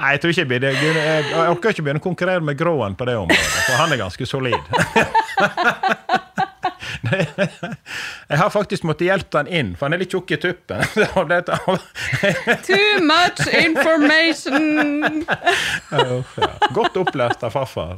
[0.00, 0.70] Nei, jeg tror ikke jeg blir det.
[0.80, 4.26] Jeg orker ikke begynne å konkurrere med Gråen på det området, for han er ganske
[4.26, 4.62] solid.
[7.02, 10.84] Jeg har faktisk måttet hjelpe han inn, for han er litt tjukk i tuppen.
[12.68, 15.24] Too much information!
[16.76, 17.96] Godt opplært av farfar.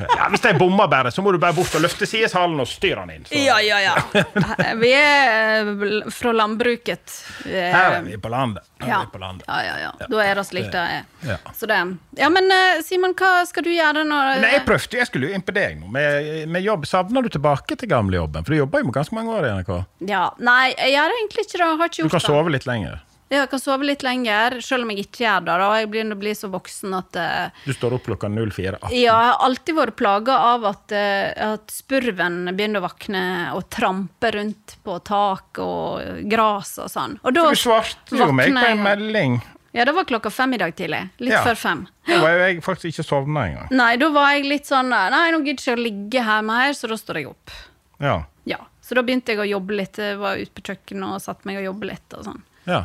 [0.00, 2.68] Det Ja, Hvis de bommer bare, så må du bare bort og løfte sideshallen og
[2.70, 3.24] styre den inn.
[3.28, 3.34] Så.
[3.36, 3.94] Ja, ja, ja.
[4.82, 7.16] Vi er eh, fra landbruket.
[7.44, 8.64] Vi er- Her er vi på landet.
[8.82, 9.00] Ja.
[9.04, 9.44] vi på landet.
[9.46, 10.06] ja, ja, ja.
[10.10, 11.04] Da er det slik det er.
[11.28, 11.36] Ja.
[11.54, 11.78] Så det
[12.18, 15.36] Ja, men eh, Simon, hva skal du gjøre når Nei, jeg prøvde, jeg skulle jo
[15.38, 15.90] inn på deg nå.
[15.92, 18.44] Med, med jobb, Savner du tilbake til gamlejobben?
[18.44, 19.72] For du jobber jo med ganske mange år i NRK.
[20.10, 21.66] Ja, Nei, jeg gjør egentlig ikke det.
[21.66, 23.00] Jeg har ikke Du kan sove litt lenger.
[23.32, 25.54] Ja, Jeg kan sove litt lenger, selv om jeg ikke gjør det.
[25.62, 25.68] da.
[25.80, 28.90] Jeg begynner å bli så voksen at uh, Du står opp klokka 04.18.
[28.92, 33.22] Ja, jeg har alltid vært plaga av at, uh, at spurven begynner å våkne
[33.56, 37.16] og trampe rundt på tak og gras og sånn.
[37.24, 39.40] Og da Du svarte jo meg på en melding.
[39.72, 41.00] Ja, det var klokka fem i dag tidlig.
[41.24, 41.40] Litt Ja.
[41.46, 41.86] før fem.
[42.04, 43.72] Da var jeg faktisk ikke sovna engang.
[43.72, 46.76] Nei, da var jeg litt sånn Nei, nå gidder jeg ikke å ligge her mer,
[46.76, 47.50] så da står jeg opp.
[47.98, 48.18] Ja.
[48.44, 48.58] Ja.
[48.82, 49.96] Så da begynte jeg å jobbe litt.
[49.96, 52.42] Jeg var ute på kjøkkenet og satte meg og jobbe litt og sånn.
[52.66, 52.84] Ja.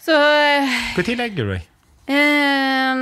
[0.00, 1.66] Så eh, Når legger du deg?
[2.10, 2.94] eh,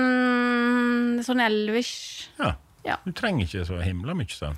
[1.26, 2.28] Sånn elleve-ish.
[2.38, 2.54] Ja.
[2.86, 2.96] Ja.
[3.04, 4.56] Du trenger ikke så himla mye sånn.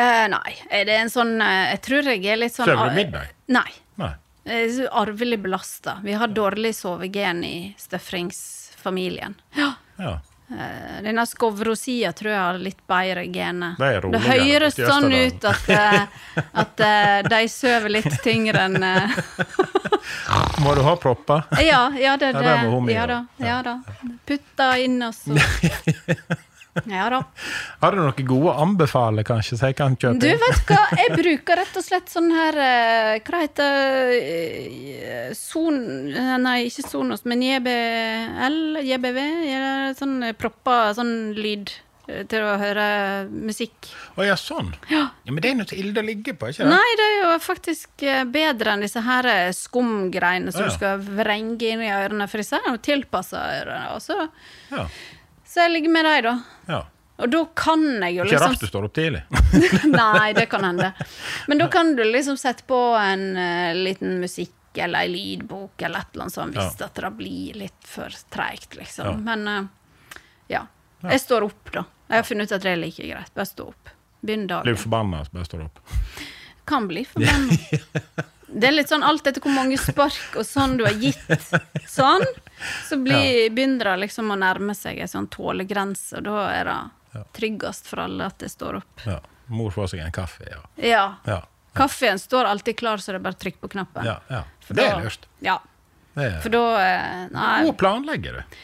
[0.00, 2.96] Eh, nei, er det en sånn eh, Jeg tror jeg er litt sånn Sover du
[2.96, 3.32] middag?
[3.52, 3.68] Nei.
[4.00, 4.12] Nei.
[4.48, 5.98] Er arvelig belasta.
[6.02, 9.34] Vi har dårlig sovegen i Støfringsfamilien.
[9.58, 9.74] Ja.
[10.00, 10.14] Ja.
[10.50, 13.76] Eh, Denne Skovro-sida tror jeg har litt bedre gener.
[13.78, 16.00] Det, Det høres sånn ut at, eh,
[16.64, 18.82] at eh, de sover litt tyngre enn
[20.64, 21.46] Må du ha propper?
[21.62, 23.76] Ja, ja, det, Ja, det, det må hun ja, da, ja da.
[24.26, 25.38] Putta inn, og så
[26.90, 27.22] Ja da.
[27.82, 30.84] Har du noen gode å anbefale, kanskje, så jeg kan kjøpe Du, vet hva?
[31.02, 35.80] Jeg bruker rett og slett sånn her eh, Hva heter det Son...
[36.14, 38.58] eh, Nei, ikke Sonos, men JBL?
[38.86, 39.20] JBV?
[39.98, 41.72] Sånn eh, propper sånn lyd
[42.08, 42.86] eh, til å høre
[43.30, 43.90] musikk.
[44.18, 44.70] Å ja, sånn?
[44.90, 45.08] Ja.
[45.30, 46.70] Men det er noe ille å ligge på, ikke det?
[46.72, 50.70] Nei, det er jo faktisk eh, bedre enn disse her eh, skumgreiene som Ja.
[50.70, 53.94] du skal vrenge inn i ørene, for disse er jo tilpassa ørene.
[53.96, 54.18] Og så,
[54.70, 54.86] Ja.
[55.50, 56.34] Så jeg ligger med deg, da.
[56.70, 56.80] ja.
[57.20, 59.20] Og da kan jeg jo liksom Ikke liksom rart du står opp tidlig.
[59.92, 60.86] Nei, det kan hende.
[61.50, 66.00] Men da kan du liksom sette på en uh, liten musikk eller ei lydbok eller
[66.00, 66.86] et eller annet sånt hvis Ja.
[66.86, 69.10] at det blir litt for treigt, liksom.
[69.10, 69.16] Ja.
[69.26, 70.16] Men uh,
[70.48, 70.62] ja.
[71.04, 71.84] Jeg står opp, da.
[72.08, 73.34] Jeg har funnet ut at det er like greit.
[73.36, 73.92] Bare stå opp.
[74.24, 74.72] Begynn Blir dagen.
[74.72, 75.84] du forbanna, så bare står opp.
[76.72, 78.24] Kan bli forbanna.
[78.52, 81.20] Det er litt sånn alt etter hvor mange spark og sånn du har gitt,
[81.88, 82.24] sånn,
[82.88, 87.22] så blir, begynner det liksom å nærme seg en sånn tålegrense, og da er det
[87.36, 89.04] tryggest for alle at det står opp.
[89.06, 89.20] Ja.
[89.50, 90.60] Mor får seg en kaffe, ja.
[90.76, 91.04] Ja.
[91.26, 91.40] Ja.
[91.74, 94.06] Kaffen står alltid klar, så det er bare å trykke på knappen.
[94.06, 94.44] ja, ja.
[94.66, 95.26] For Det er lurt.
[95.42, 95.58] Ja,
[96.18, 97.62] er for da eh, Nei.
[97.66, 98.58] Hvor planlegger du.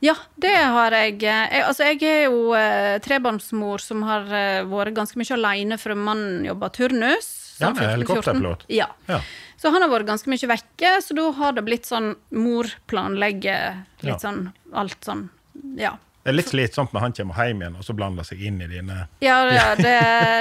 [0.00, 1.18] Ja, det har jeg.
[1.28, 5.76] eh, jeg altså, jeg er jo eh, trebarnsmor som har eh, vært ganske mye aleine
[5.80, 7.28] for mannen jobber turnus.
[7.60, 7.90] Ja, han 14-14.
[7.90, 8.64] helikopterpilot.
[8.68, 8.86] Ja.
[9.06, 9.20] Ja.
[9.60, 13.82] Så han har vært ganske mye vekke, så da har det blitt sånn mor planlegger
[14.00, 14.18] litt Ja.
[14.18, 15.28] sånn alt sånn
[15.76, 15.98] Ja.
[16.30, 18.68] Det er litt slitsomt når han kommer hjem igjen og så blander seg inn i
[18.70, 19.94] dine Ja, ja det,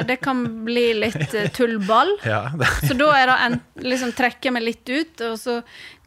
[0.06, 2.12] det kan bli litt eh, tullball.
[2.30, 2.44] Ja,
[2.86, 5.56] Så da er det en, liksom trekker meg litt ut, og så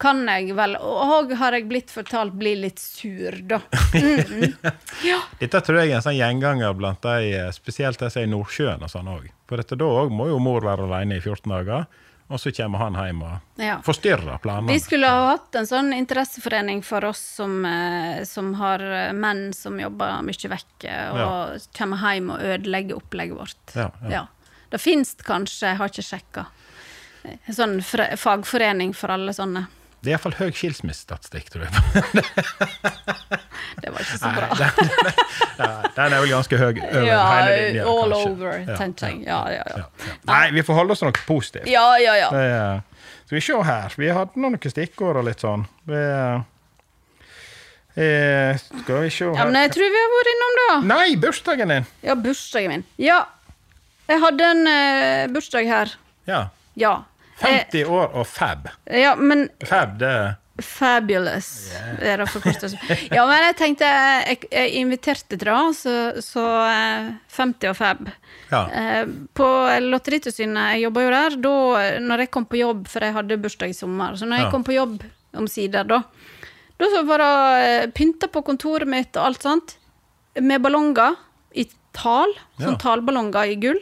[0.02, 3.58] kan jeg vel Og har jeg blitt fortalt bli litt sur, da.
[3.98, 4.54] Mm,
[5.10, 5.18] Ja.
[5.40, 8.30] Dette tror jeg er en sånn gjenganger blant de, eh, spesielt de som er i
[8.30, 9.26] Nordsjøen og sånn òg.
[9.50, 11.90] For dette, da òg må jo mor være alene i 14 dager,
[12.28, 13.78] og så kommer han hjem og Ja.
[13.82, 14.72] forstyrrer planene.
[14.72, 19.52] Vi skulle ha hatt en sånn interesseforening for oss som, eh, som har eh, menn
[19.52, 23.74] som jobber mye vekk, og kommer hjem og ødelegger opplegget vårt.
[23.76, 24.26] Ja, ja.
[24.70, 26.46] Det fins kanskje, jeg har ikke sjekka,
[27.24, 27.82] en sånn
[28.16, 29.66] fagforening for alle sånne.
[30.02, 31.72] Det er iallfall høy skilsmissestatistikk, tror jeg.
[33.82, 34.48] Det var ikke så bra.
[35.58, 38.30] Nei, Den er vel ganske høy over ja, hele linja, all kanskje.
[38.32, 39.20] over, Ja, jeg.
[39.26, 39.84] Ja, ja, ja.
[39.84, 40.16] ja.
[40.28, 41.68] Nei, vi får holde oss til noe positivt.
[41.70, 42.30] Ja, ja, ja.
[42.34, 43.94] Det skal vi se her.
[44.02, 45.62] Vi hadde noen stikkord og litt sånn.
[45.88, 46.00] Vi,
[48.02, 50.68] eh, skal vi se Ja, her men jeg tror vi har vært innom det.
[50.90, 51.86] Nei, bursdagen din!
[52.02, 52.84] Ja, bursdagen min.
[52.98, 53.22] Ja.
[54.10, 55.94] Jeg hadde en eh, bursdag her.
[56.26, 56.42] Ja.
[56.74, 56.96] Ja.
[57.42, 58.68] Eh, 50 år og fab.
[58.90, 60.30] ja, men Fab, det er
[60.62, 61.46] Fabulous
[61.98, 62.74] er det forkortet.
[63.10, 63.86] Ja, men jeg tenkte
[64.28, 68.02] Jeg, jeg inviterte til det, så, så eh, 50 og fab.
[68.52, 68.60] Ja.
[68.68, 69.48] Eh, På
[69.80, 71.54] Lotteritilsynet, jeg jobba jo der, da
[72.04, 74.44] når jeg kom på jobb, for jeg hadde bursdag i sommer, så når Ja.
[74.44, 75.02] jeg kom på jobb
[75.40, 76.02] omsider, da
[76.82, 77.32] da så var det
[77.64, 79.76] eh, pynta på kontoret mitt og alt sånt,
[80.40, 81.14] med ballonger
[81.54, 81.64] i
[81.94, 83.78] tal, sånn talballonger i gull,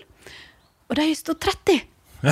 [0.91, 1.81] og de sto 30!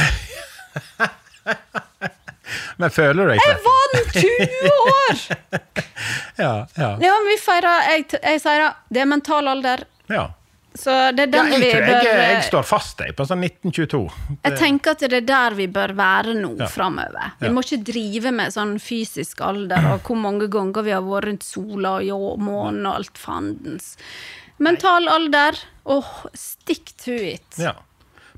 [2.80, 5.22] Men føler du deg Jeg vant 20 år!
[6.38, 6.88] Ja, ja.
[7.02, 8.68] Ja, men vi feirer Jeg, jeg sier det.
[8.94, 9.82] Det er mental alder.
[10.12, 10.28] ja.
[10.78, 13.98] Så det er Ja, jeg, vi bør jeg, jeg står fast jeg, på sånn 1922.
[14.46, 16.68] Jeg tenker at det er der vi bør være nå Ja.
[16.70, 17.32] framover.
[17.40, 17.52] Vi Ja.
[17.56, 21.42] må ikke drive med sånn fysisk alder og hvor mange ganger vi har vært rundt
[21.48, 23.96] sola og månen og alt fandens.
[24.62, 27.58] Mental alder, åh, stick to it.
[27.58, 27.74] Ja.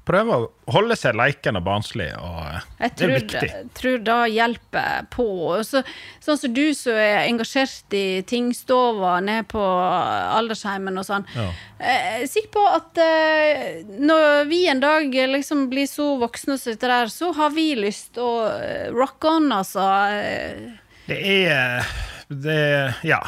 [0.09, 2.07] Prøve å holde seg leken og barnslig.
[2.17, 2.39] Og,
[2.81, 3.49] jeg tror, det er viktig.
[3.53, 5.27] Jeg tror det hjelper på.
[5.69, 5.83] Så,
[6.25, 11.27] sånn som du som er engasjert i tingstova nede på aldersheimen og sånn.
[11.37, 11.47] Ja.
[11.85, 16.73] Jeg er sikker på at eh, når vi en dag liksom blir så voksne som
[16.75, 19.87] dette der, så har vi lyst å eh, rock on, altså.
[20.17, 20.75] Eh,
[21.11, 21.87] Det er
[22.29, 22.61] det,
[23.07, 23.21] Ja.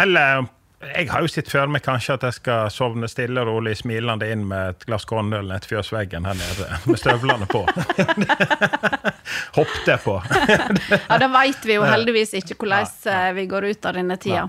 [0.00, 0.46] Eller
[0.82, 4.26] jeg har jo sett for meg kanskje at jeg skal sovne stille og rolig smilende
[4.32, 7.62] inn med et glass kornøl ned til fjøsveggen her nede, med støvlene på.
[9.58, 10.16] Hopp det på.
[10.48, 14.48] Ja, da veit vi jo heldigvis ikke hvordan eh, vi går ut av denne tida.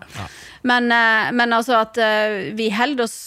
[0.68, 3.18] Men, eh, men altså at eh, vi holder oss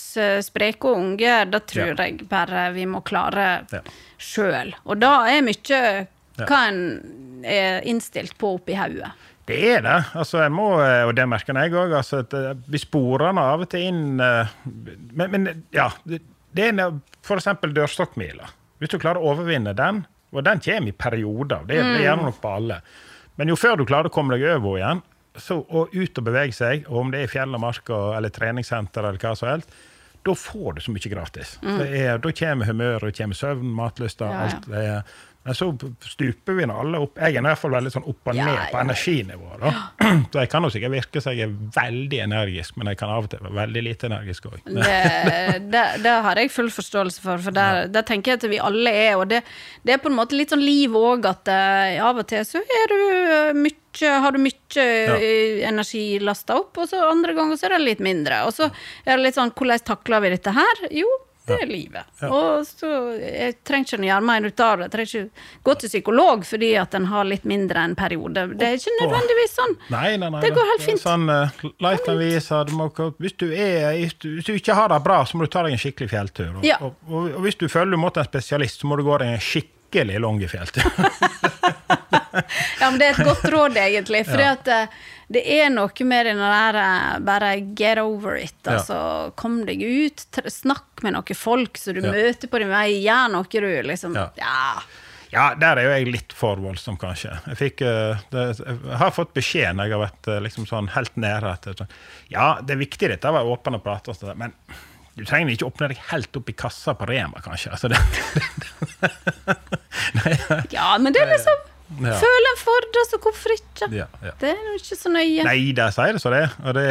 [0.46, 3.82] spreke og unge, det tror jeg bare vi må klare Ja.
[4.18, 4.74] sjøl.
[4.88, 5.80] Og da er mye
[6.36, 6.82] hva en
[7.46, 9.12] er innstilt på oppi hodet.
[9.46, 9.96] Det er det.
[10.18, 10.68] altså jeg må,
[11.06, 11.94] Og det merker jeg òg.
[12.00, 15.90] Altså, eh, vi sporer nå av og til inn eh, Men, men ja.
[16.02, 16.20] Det,
[16.56, 16.80] er
[17.22, 17.50] f.eks.
[17.62, 18.48] dørstokkmila.
[18.80, 22.26] Hvis du klarer å overvinne den, og den kommer i perioder, det, det gjør den
[22.28, 22.80] nok på alle,
[23.36, 25.02] men jo før du klarer å komme deg over igjen,
[25.36, 28.32] så, og ut og bevege seg, og om det er i fjell og mark eller
[28.32, 29.72] treningssenter eller hva som helst,
[30.26, 31.54] da får du så mye gratis.
[31.62, 34.96] Det er, da kommer humøret, søvn, matlysta, Ja, ja.
[34.96, 35.12] alt.
[35.46, 35.68] Men så
[36.02, 37.20] stuper vi nå alle opp.
[37.22, 38.82] Jeg er i hvert fall veldig sånn opp og Ja, ned på ja.
[38.82, 39.60] energinivået.
[39.62, 39.72] da.
[40.32, 43.28] Så jeg kan jo sikkert virke som jeg er veldig energisk, men jeg kan av
[43.28, 44.56] og til være veldig lite energisk òg.
[44.66, 44.96] Det,
[45.70, 48.90] det, det har jeg full forståelse for, for der, der tenker jeg at vi alle
[48.90, 49.12] er.
[49.20, 49.44] Og det,
[49.86, 52.64] det er på en måte litt sånn liv òg, at eh, av og til så
[52.80, 55.20] er du eh, mye, har du mye ja.
[55.70, 58.42] energi lasta opp, og så andre ganger så er det litt mindre.
[58.50, 58.66] Og så
[59.06, 60.86] er det litt sånn hvordan takler vi dette her?
[60.90, 61.06] Jo,
[61.46, 62.08] det er livet.
[62.26, 62.88] Og så
[63.20, 64.86] Jeg trenger ikke å gjøre mer ut av det.
[64.86, 68.46] Jeg trenger ikke gå til psykolog fordi at en har litt mindre en periode.
[68.58, 69.76] Det er ikke nødvendigvis sånn.
[69.94, 70.42] Nei, nei, nei.
[70.44, 71.02] Det går helt fint.
[71.02, 72.88] Sånn, uh, life kan vise at du må,
[73.22, 75.82] hvis, du er, hvis, du, ikke har det bra, så må du ta deg en
[75.82, 76.52] skikkelig fjelltur.
[76.58, 76.80] Og, Ja.
[76.82, 79.42] og, og, og hvis du du må en spesialist, så må du gå deg en
[79.42, 80.82] skikkelig lang fjelltur.
[82.80, 84.24] Ja, men det er et godt råd, egentlig.
[84.28, 84.40] For
[85.32, 87.48] det er noe med den der eh, bare
[87.78, 88.54] get over it.
[88.62, 88.76] Ja.
[88.76, 88.98] Altså,
[89.34, 90.22] kom deg ut,
[90.52, 92.12] snakk med noen folk som du Ja.
[92.14, 94.30] møter på din vei, gjør noe du liksom Ja.
[94.38, 94.80] Ja.
[95.34, 97.32] Ja, der er jo jeg litt for voldsom, kanskje.
[97.50, 100.88] Jeg, fikk, eh, det, jeg har fått beskjed når jeg har vært eh, liksom sånn
[100.94, 101.90] helt nede at sånn,
[102.30, 104.54] Ja, det er viktig dette å være åpen og prate, og sånt, men
[105.16, 107.72] du trenger ikke åpne deg helt opp i kassa på Rema, kanskje.
[107.74, 107.98] Altså, det,
[110.76, 112.16] ja, men det er liksom Ja.
[112.18, 113.88] Føler en for det, så hvorfor ikke?
[113.94, 114.32] ja, ja.
[114.40, 115.44] Det er jo ikke så nøye.
[115.46, 116.44] Nei, de sier det så det.
[116.64, 116.86] Og det,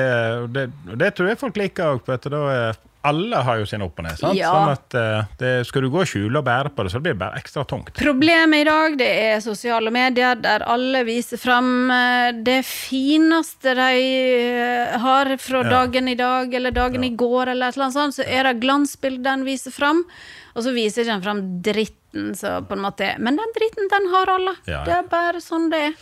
[0.55, 0.65] det,
[1.01, 2.11] det tror jeg folk liker òg.
[3.05, 4.17] Alle har jo sin opp og ned.
[4.17, 4.37] sant?
[4.37, 4.49] Ja.
[4.51, 7.13] Sånn at eh, det, Skal du gå og skjule og bære på det, så blir
[7.13, 7.93] det bare ekstra tungt.
[7.99, 13.91] Problemet i dag det er sosiale medier, der alle viser fram eh, det fineste de
[14.01, 15.69] eh, har fra Ja.
[15.77, 18.15] dagen i dag eller dagen i går, eller et eller annet sånt.
[18.19, 20.03] Så er det glansbildet den viser fram,
[20.55, 22.35] og så viser ikke den fram dritten.
[22.35, 24.55] Så på en måte, Men den dritten, den har alle.
[24.65, 24.83] Ja, ja.
[24.87, 25.97] Det er bare sånn det er.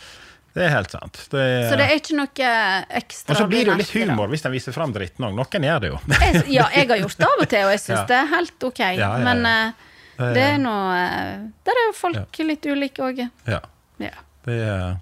[0.54, 1.16] Det er helt sant.
[1.32, 2.50] Det er, Så det er ikke noe
[3.00, 3.34] ekstra.
[3.34, 5.34] og så blir det jo litt humor hvis de viser fram dritten òg.
[5.34, 5.98] Noen gjør det jo.
[6.14, 8.06] Jeg, ja, jeg har gjort det av og til, og jeg syns Ja.
[8.12, 8.82] det er helt ok.
[9.00, 9.08] Ja.
[9.24, 9.90] Men uh,
[10.36, 13.24] det er nå eh, Der er jo folk litt ulike òg.
[13.50, 13.60] Ja.
[13.98, 14.14] Ja.
[14.44, 14.98] Det er,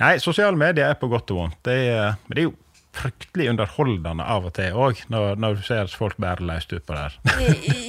[0.00, 1.58] nei, sosiale medier er på godt og vondt.
[1.66, 2.54] Det er, men det er jo
[2.94, 7.16] fryktelig underholdende av og til òg, når, når du ser folk bære løst utpå der.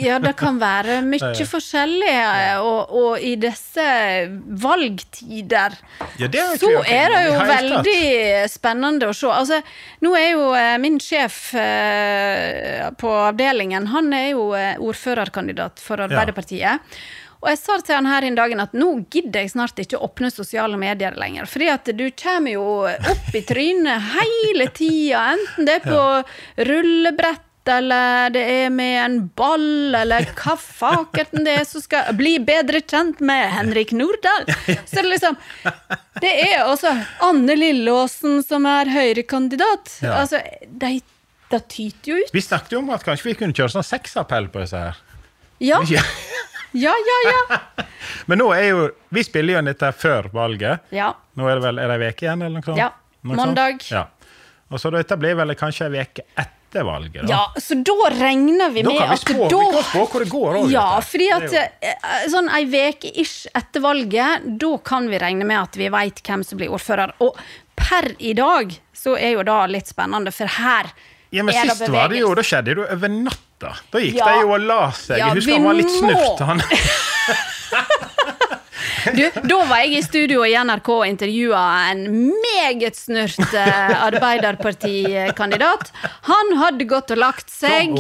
[0.01, 2.13] Ja, det kan være mye forskjellig,
[2.61, 3.85] og, og i disse
[4.65, 5.77] valgtider
[6.19, 7.99] Ja, er så er det jo veldig
[8.51, 9.29] spennende å se.
[9.31, 9.61] Altså,
[10.05, 16.03] nå er jo eh, min sjef eh, på avdelingen, han er jo eh, ordførerkandidat for
[16.05, 16.97] Arbeiderpartiet.
[17.45, 20.31] Og jeg sa til han her en dagen at nå gidder jeg snart ikke åpne
[20.33, 21.45] sosiale medier lenger.
[21.45, 27.43] Fordi at du kommer jo opp i trynet hele tida, enten det er på rullebrett
[27.69, 32.81] eller det er med en ball, eller hva fakerten det er som skal bli bedre
[32.85, 34.45] kjent med Henrik Nordahl.
[34.85, 35.37] Så det liksom
[36.21, 36.93] Det er også
[37.25, 39.97] Anne Lillåsen som er Høyre-kandidat.
[40.05, 40.19] Ja.
[40.21, 40.99] Altså, de,
[41.51, 42.33] de tyter jo ut.
[42.33, 45.01] Vi snakket jo om at kanskje vi kunne kjøre sånn sexappell på disse her.
[45.63, 45.81] Ja,
[46.75, 46.93] Ja.
[47.09, 47.59] ja, ja.
[48.29, 50.85] Men nå er jo Vi spiller jo dette før valget.
[50.95, 51.13] ja.
[51.35, 52.79] Nå er det vel er det en uke igjen, eller noe sånt?
[52.79, 52.91] Ja,
[53.25, 53.89] Noe sånt?
[53.91, 54.05] Ja.
[54.71, 57.31] Og så dette blir vel kanskje en uke etter valget, da.
[57.31, 60.05] Ja, så da regner vi Da med kan vi at spå, da vi kan spå
[60.11, 60.71] hvor det går òg.
[60.73, 65.61] Ja, fordi at eh, sånn ei uke ish etter valget, da kan vi regne med
[65.61, 67.13] at vi veit hvem som blir ordfører.
[67.23, 67.37] Og
[67.79, 70.91] per i dag så er jo da litt spennende, for her
[71.35, 73.73] Ja, men det sist var det jo, da skjedde det jo over natta.
[73.91, 74.25] Da gikk Ja.
[74.31, 75.17] de jo og la seg.
[75.19, 76.39] Ja, jeg husker han var litt snurt.
[76.47, 76.61] Han.
[79.15, 81.61] Du, da var jeg i studio i NRK og intervjua
[81.91, 81.99] en
[82.41, 85.91] meget snurt eh, Arbeiderpartikandidat.
[86.25, 87.91] Han hadde gått og lagt seg.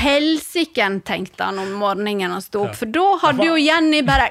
[0.00, 4.30] Helsiken, tenkte han om morgenen han sto opp, for da hadde jo Jenny bare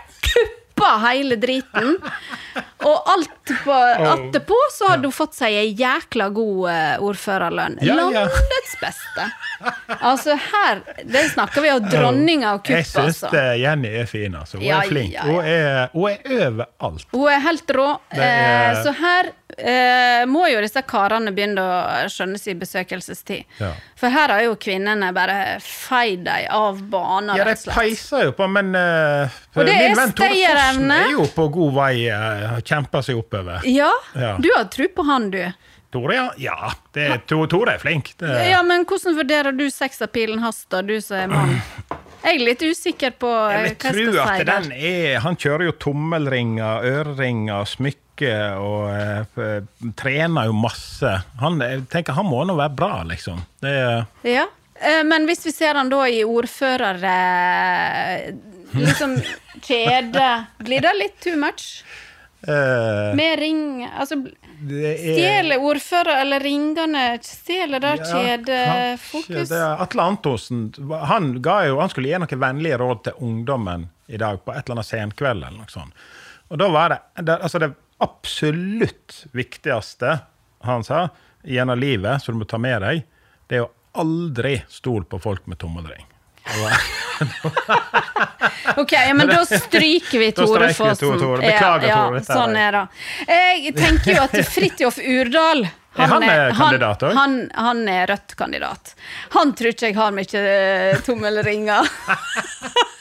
[0.80, 1.98] kuppa hele driten.
[2.88, 3.76] Og alt på,
[4.14, 7.78] attpå så hadde hun fått seg ei jækla god eh, ordførerlønn.
[7.84, 8.24] Ja, ja.
[8.30, 9.26] Landets beste.
[10.00, 13.32] Altså her Det snakker vi om dronninga Jeg kupp, syns altså.
[13.34, 14.58] det- Jenny er fin, altså.
[14.58, 15.18] Hun Ja, er flink.
[15.20, 17.08] Hun, er, hun er overalt.
[17.12, 17.90] Hun er helt rå.
[18.12, 23.46] Er- Eh, så her eh, må jo disse karene begynne å skjønne sin besøkelsestid.
[23.60, 23.72] Ja.
[24.00, 28.48] For her har jo kvinnene bare feid dem av banen, Ja, de peiser jo på,
[28.50, 31.94] men eh, min venn Tore Fossen er jo på god vei.
[32.10, 33.62] Eh, kjemper seg oppover.
[33.70, 34.36] Ja, Ja.
[34.40, 35.42] du har tro på han, du.
[35.92, 36.28] Tore, ja.
[36.38, 38.14] ja det, Tore, Tore er flink.
[38.22, 41.56] Det, Ja, Men hvordan vurderer du sexappealen hans, da, du som er mann?
[42.20, 44.20] Jeg er litt usikker på eh, Jeg hva jeg skal si.
[44.20, 44.46] at der.
[44.68, 48.06] den er Han kjører jo tommelringer, øreringer, smykker
[48.60, 48.90] og
[49.40, 49.64] uh,
[50.00, 51.12] trener jo masse.
[51.40, 53.40] Han, jeg tenker han må nå være bra, liksom.
[53.64, 54.04] Det uh...
[54.28, 54.48] Ja.
[55.04, 57.02] Men hvis vi ser han da i ordfører...
[58.72, 59.18] Liksom
[59.68, 61.84] kjede Blir det litt too much?
[63.16, 69.52] Med ring Altså, er- stjeler ordfører eller ringene Stjeler det Ja, kjedefokus?
[69.52, 70.70] er Atle Antonsen
[71.10, 74.80] han, jo, han skulle gi noen vennlige råd til ungdommen i dag på et eller
[74.80, 75.44] annet senkveld.
[75.44, 75.94] eller noe sånt.
[76.50, 80.20] Og da var det, det, altså det absolutt viktigste
[80.66, 81.08] han sa
[81.44, 83.04] gjennom livet, som du må ta med deg,
[83.48, 86.06] det er å aldri stole på folk med tommelring.
[88.78, 91.18] Ok, ja, men da stryker vi Tore Fossen.
[91.42, 92.84] Beklager, ja, Tore, Ja, sånn er det.
[93.28, 97.18] Jeg tenker jo at Fridtjof Urdal Er han, er, kandidat også?
[97.18, 98.94] han, han er Rødt-kandidat.
[99.36, 101.92] Han tror ikke jeg har mye eh, tommelringer.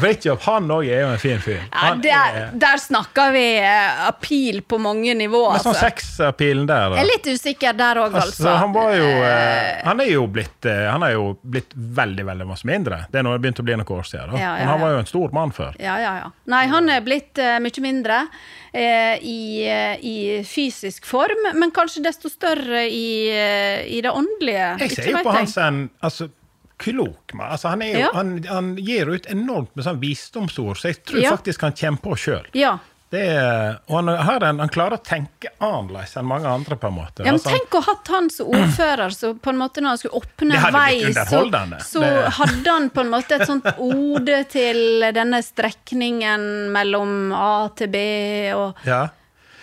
[0.00, 1.60] Fridtjof han òg er jo en fin fyr.
[1.70, 5.88] Ja, der, er, der snakker vi Apil appeal på mange nivåer, men sånn altså.
[5.88, 8.32] sexappealen der, Jeg er litt usikker der òg, altså.
[8.32, 12.26] Altså, han var jo eh, Han er jo blitt eh, Han er jo blitt veldig,
[12.26, 13.04] veldig masse mindre.
[13.12, 14.34] Det er nå begynt å bli noen år siden.
[14.34, 14.40] Da.
[14.40, 15.80] Ja, ja, Men han var jo en stor mann før.
[15.82, 16.30] Ja, ja, ja.
[16.50, 18.20] Nei, han er blitt eh, mye mindre
[18.72, 19.40] eh, i,
[19.70, 20.16] eh, i
[20.48, 24.70] fysisk form, men kanskje desto større i, eh, i det åndelige.
[24.84, 26.30] Jeg ser jo på han som altså,
[26.78, 27.52] klok mann.
[27.54, 28.10] Altså, han, er jo, Ja.
[28.14, 31.30] han, han gir ut enormt med sånn visdomsord, så jeg tror Ja.
[31.36, 32.46] faktisk han kommer på sjøl.
[32.52, 32.78] Ja.
[33.14, 37.22] Og han, har en, han klarer å tenke annerledes enn mange andre, på en måte.
[37.22, 39.94] Ja, men Altså, tenk å ha hatt han som ordfører, så på en måte når
[39.94, 41.44] han skulle åpne vei, så,
[41.86, 42.02] så
[42.40, 48.02] hadde han på en måte et sånt ode til denne strekningen mellom A til B,
[48.56, 49.04] og, ja.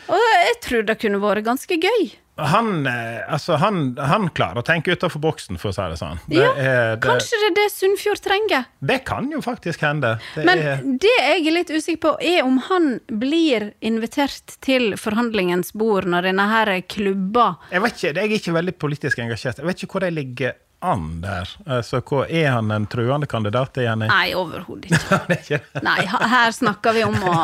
[0.07, 2.11] og jeg tror det kunne vært ganske gøy.
[2.51, 6.19] Han, eh, altså, han, han klarer å tenke utenfor boksen, for å si det sånn.
[6.27, 8.65] Det, Ja, er, det, Kanskje det er det Sunnfjord trenger.
[8.79, 10.15] det kan jo faktisk hende.
[10.35, 14.95] Det Men er, det jeg er litt usikker på, er om han blir invitert til
[14.97, 19.61] forhandlingens bord når denne her klubba jeg, vet ikke, jeg er ikke veldig politisk engasjert.
[19.61, 21.49] Jeg vet ikke hvor de ligger an der.
[21.65, 23.77] Altså, hva, er han en truende kandidat?
[23.85, 25.59] Han, Nei, overhodet ikke.
[25.87, 27.35] Nei, her snakker vi om å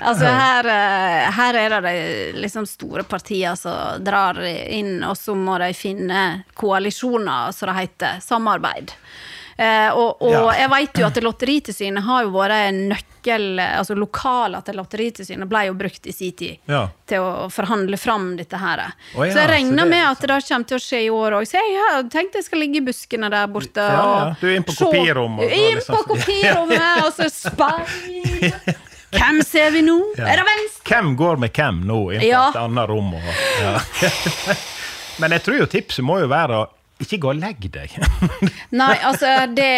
[0.00, 5.34] Altså, her, eh, her er det de liksom store partier som drar inn, og så
[5.36, 6.22] må de finne
[6.56, 8.22] koalisjoner, som det heter.
[8.24, 8.94] Samarbeid.
[9.60, 10.44] Eh, og og Ja.
[10.56, 15.66] jeg vet jo at Lotteritilsynet har jo vært en nøkkel Altså lokalet til Lotteritilsynet ble
[15.66, 16.86] jo brukt i sin tid Ja.
[17.06, 18.80] til å forhandle fram dette her.
[19.14, 21.10] Oh, ja, så jeg så regner det- med at det kommer til å skje i
[21.10, 21.44] år òg.
[21.46, 23.84] Så jeg har tenkt jeg skal ligge i buskene der borte.
[23.84, 28.52] Og Du er inn på kopirommet Inn liksom- på kopirommet, og så speil.
[29.12, 29.98] Hvem ser vi nå?
[30.16, 30.84] Er det venstre?
[30.88, 33.12] Hvem går med hvem nå inn på et annet rom?
[33.14, 33.22] Og,
[33.60, 33.80] ja.
[35.20, 36.68] Men jeg tror jo tipset må jo være å
[37.00, 37.96] ikke gå og legg deg.
[38.80, 39.70] Nei, altså, det,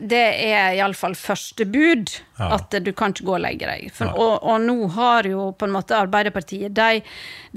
[0.00, 2.14] det er iallfall første bud.
[2.38, 2.52] Ja.
[2.54, 3.88] At du kan ikke gå og legge deg.
[3.92, 7.00] For, og, og nå har jo på en måte Arbeiderpartiet De,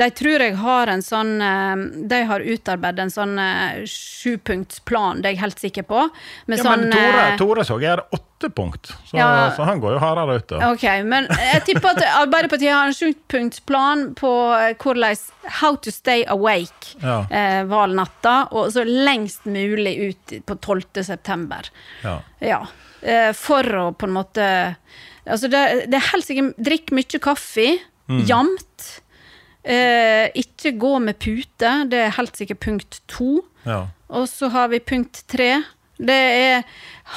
[0.02, 5.30] de tror jeg har en sånn eh, De har utarbeidet en sånn eh, sjupunktsplan, det
[5.30, 6.02] er jeg helt sikker på.
[6.50, 9.52] Ja, sånn men Tore, eh, Tore så jeg hadde åtte punkt, så, Ja.
[9.56, 10.48] så han går jo hardere ut.
[10.50, 10.72] da.
[10.72, 14.32] Ok, men jeg tipper at Arbeiderpartiet har en sjupunktsplan på
[14.82, 15.18] hvordan
[15.62, 17.26] How to stay awake Ja.
[17.30, 21.04] eh, valnatta, og så lengst mulig ut på 12.
[21.04, 21.70] september.
[22.04, 22.20] Ja.
[22.40, 22.66] Ja.
[23.02, 24.48] Eh, for å på en måte
[25.22, 27.68] Altså, det, det er helt sikkert Drikk mye kaffe.
[28.10, 28.22] Mm.
[28.26, 28.88] Jamt.
[29.62, 31.74] Eh, ikke gå med pute.
[31.92, 33.44] Det er helt sikkert punkt to.
[33.68, 33.84] Ja.
[34.10, 35.54] Og så har vi punkt tre.
[36.02, 36.66] Det er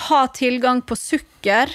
[0.08, 1.72] ha tilgang på sukker.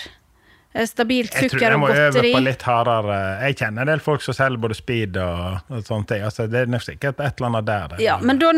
[0.74, 2.32] Eh, stabilt Jeg tror jeg og må øve godteri.
[2.36, 6.24] på litt hardere Jeg kjenner en del folk som selger både speed og, og ting.
[6.26, 7.96] Altså, det er sikkert et eller annet der.
[8.04, 8.52] Ja, men da,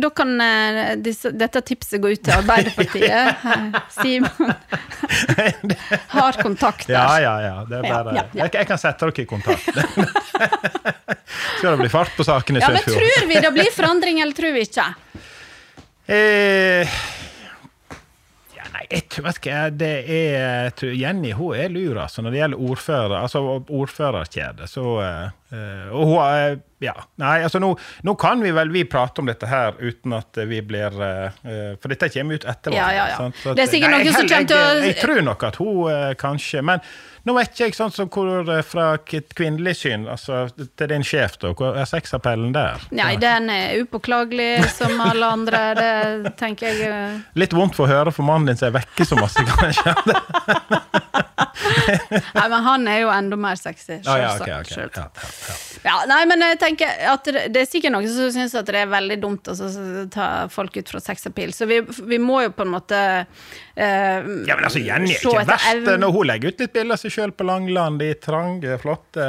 [0.00, 3.44] da kan eh, disse, dette tipset gå ut til Arbeiderpartiet.
[3.44, 4.54] Eh, Simon
[6.18, 6.94] har kontakter.
[6.94, 7.56] Ja, ja, ja.
[7.68, 8.44] Det bare, ja, ja.
[8.44, 9.68] Jeg, jeg kan sette dere i kontakt.
[11.58, 14.36] Skal det bli fart på saken i Ja, men tror vi det blir forandring, eller
[14.36, 14.86] tror vi ikke?
[16.08, 16.98] Eh,
[18.90, 24.68] jeg ikke, det er Jenny hun er lur, altså, når det gjelder ordfører, altså ordførerkjede.
[24.70, 24.84] Så
[25.52, 26.92] eh, Og hun er Ja.
[27.18, 27.72] Nei, altså nå,
[28.06, 31.90] nå kan vi vel vi prate om dette her uten at vi blir eh, For
[31.90, 33.16] dette kommer ut etter Ja, ja, ja.
[33.26, 35.80] at- Det er sikkert noen som kommer til å- jeg, jeg tror nok at hun
[35.90, 36.78] uh, kanskje Men
[37.26, 41.34] nå vet ikke jeg sånn som hvor fra et kvinnelig syn, altså til din sjef,
[41.42, 42.86] da, hvor er sexappellen der?
[42.94, 45.60] Nei, den er upåklagelig som alle andre.
[45.76, 47.20] Det tenker jeg.
[47.36, 49.92] Litt vondt for å høre for mannen din som er vekke så masse, kanskje.
[52.38, 53.98] Nei, men han er jo enda mer sexy.
[54.04, 54.74] Ja, ja, okay, okay.
[54.74, 54.96] Selv.
[54.96, 55.56] Ja, ja, ja.
[55.88, 58.80] Ja, nei, men jeg tenker at det, det er sikkert noen som syns at det
[58.82, 59.54] er veldig dumt å
[60.12, 61.80] ta folk ut fra sexappeal, så vi,
[62.10, 66.02] vi må jo på en måte uh, Ja, men altså, Jenny er ikke verst evnen.
[66.02, 69.28] når hun legger ut litt bilder av seg sjøl på Langland i trange, flotte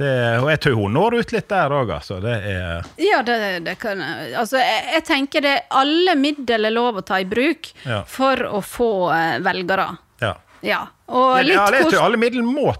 [0.00, 2.20] det, Og jeg tror hun når ut litt der òg, altså.
[2.24, 7.00] Det er Ja, det, det kan Altså, jeg, jeg tenker det alle middel er lov
[7.00, 8.02] å ta i bruk Ja.
[8.08, 9.90] for å få eh, velgere.
[10.24, 10.34] Ja.
[10.64, 10.80] Ja.
[11.10, 12.70] Og litt, ja, tror kort, alle middel må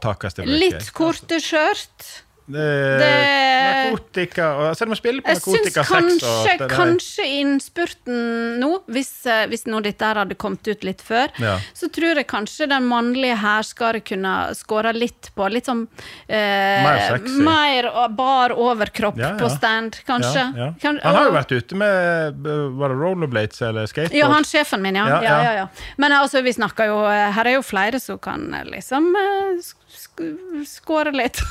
[0.47, 0.61] bruk.
[0.62, 2.11] litt korte skjørt.
[2.51, 6.68] Det, Det- narkotika og, altså, De må spille på narkotika, sex kanskje, og alt det
[6.70, 11.59] kanskje innspurten nå, hvis, eh, hvis nå dette her hadde kommet ut litt før, Ja.
[11.74, 15.86] så tror jeg kanskje den mannlige hærskare kunne skåra litt på litt sånn
[16.28, 17.42] eh, Mer sexy.
[17.46, 19.38] mer bar overkropp Ja, ja.
[19.38, 20.44] på stand, kanskje.
[20.80, 24.14] Kan- Han har jo vært ute med Var det rollerblades eller skateboard?
[24.14, 25.07] Ja, han sjefen min, ja.
[25.07, 25.42] Ja, ja, ja.
[25.42, 25.68] ja, ja.
[25.98, 29.76] Men altså, vi snakker jo Her er jo flere som kan eh, liksom eh, sk
[29.90, 30.20] sk
[30.64, 31.36] skåre litt.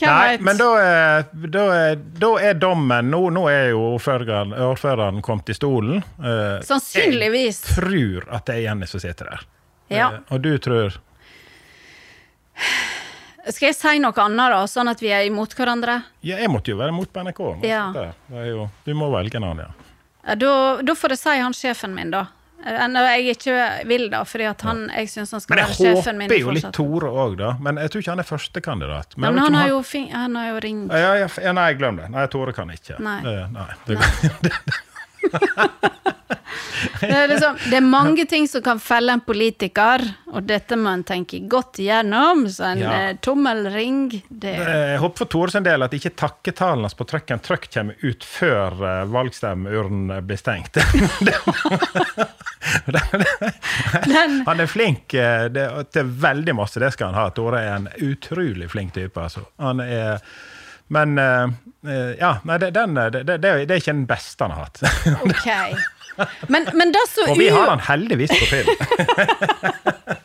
[0.00, 4.52] ja, Nei, men da, er- da, er- da er dommen Nå, nå er jo ordføreren,
[4.54, 6.00] ordføreren kommet i stolen.
[6.18, 7.62] Eh, Sannsynligvis.
[7.68, 9.44] Jeg tror at det er Jenny som sitter der.
[9.90, 10.06] Ja.
[10.14, 10.96] Eh, og du tror
[13.50, 16.02] Skal jeg si noe annet, da, sånn at vi er imot hverandre?
[16.22, 17.40] Ja, jeg måtte jo være imot på NRK.
[17.64, 17.86] Ja.
[17.96, 19.86] Det jo, du må velge en annen, ja.
[20.26, 20.50] Ja, Da,
[20.84, 22.26] da får jeg si han sjefen min, da.
[22.66, 23.54] Eh, Når jeg ikke
[23.88, 26.28] vil, da, fordi at han, jeg syns han skal være sjefen min.
[26.28, 26.72] Men jeg håper jo litt.
[26.76, 27.54] Tore òg, da.
[27.62, 29.16] Men jeg tror ikke han er førstekandidat.
[29.16, 30.92] Men, men han har fin han har jo ringt.
[30.92, 32.10] ja, ja, ja, Nei, glem det.
[32.12, 32.98] Nei, Tore kan ikke.
[33.00, 33.18] Nei.
[33.24, 33.68] Eh, nei.
[33.86, 33.98] Det,
[34.44, 34.52] Det
[37.00, 41.04] er, liksom, det er mange ting som kan felle en politiker, og dette må en
[41.06, 42.46] tenke godt igjennom.
[42.50, 42.92] Så en Ja.
[43.10, 47.40] eh, tommelring det, Jeg håper for Tore sin del at ikke takketalen hans på trøkken
[47.44, 50.78] Trøkk kommer ut før uh, valgstemmeurnen blir stengt.
[54.46, 57.30] Han er flink eh, det, til veldig masse, det skal han ha.
[57.34, 59.20] Tore er en utrolig flink type.
[59.20, 59.40] Altså.
[59.62, 60.20] Han er
[60.90, 61.48] Men eh, eh,
[62.18, 64.82] ja, nei, den, det, det, det er ikke den beste han har hatt.
[65.24, 65.48] ok.
[66.52, 66.92] Men, men
[67.28, 68.68] Og vi har han heldigvis på film.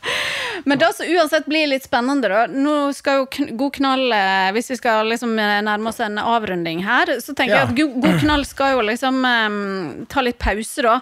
[0.66, 4.72] Men det som uansett blir litt spennende, da Nå skal jo God knall eh, Hvis
[4.74, 7.60] vi skal liksom eh, nærme oss en avrunding her, så tenker Ja.
[7.68, 10.96] jeg at God knall skal jo liksom um, ta litt pause, da.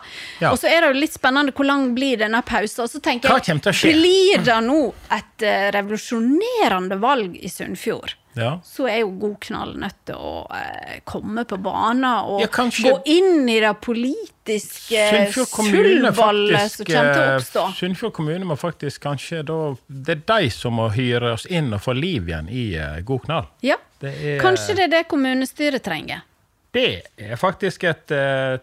[0.43, 0.51] Ja.
[0.51, 2.83] Og så er det jo litt spennende hvor lang blir denne pausen.
[2.83, 4.81] Og så tenker jeg, blir det nå
[5.15, 8.17] et eh, revolusjonerende valg i Sunnfjord?
[8.35, 8.55] Ja.
[8.65, 12.89] Så er jo God knall nødt til å eh, komme på banen og Ja, kanskje-
[12.89, 17.65] gå inn i det politiske faktisk som kommer til å eh, oppstå.
[17.77, 21.81] Sunnfjord kommune må faktisk kanskje da Det er de som må hyre oss inn og
[21.85, 23.47] få liv igjen i eh, God knall.
[23.61, 23.77] Ja.
[24.01, 26.25] Det er, Kanskje det er det kommunestyret trenger.
[26.73, 26.87] Det
[27.21, 28.57] er faktisk et eh,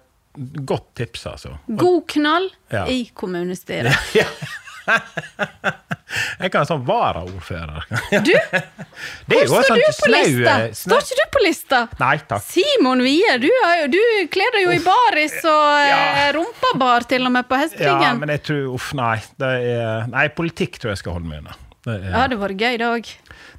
[0.67, 1.55] godt tips, altså.
[1.69, 2.85] God knall Ja.
[2.91, 3.95] i kommunestyret.
[6.43, 7.85] Jeg kan ha sånn varaordfører.
[8.27, 8.33] Du,
[9.31, 10.55] Det hvor står sånn du på lista?
[10.67, 11.81] eh, Står ikke du på lista?
[12.01, 12.45] Nei takk.
[12.49, 13.49] Simon Wie, du,
[13.95, 14.01] du
[14.35, 16.31] kler deg jo i baris og Ja.
[16.37, 19.17] rumpabar til og med på Ja, men jeg tror Uff, nei.
[19.41, 21.57] Det er, nei, politikk tror jeg skal holde meg unna.
[21.81, 23.07] Det, Det er, hadde vært gøy, det òg.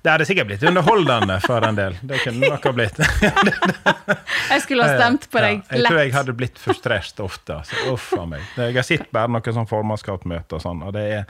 [0.05, 1.95] det hadde sikkert blitt underholdende for en del.
[2.05, 2.99] Det kunne nok ha blitt.
[4.51, 7.57] Jeg skulle ha stemt på deg Ja, jeg tror jeg hadde blitt frustrert ofte.
[7.61, 7.79] Altså.
[7.93, 8.43] Uff a meg.
[8.59, 11.25] Jeg har sett bare noen sånn formannskapsmøter og sånn, og det er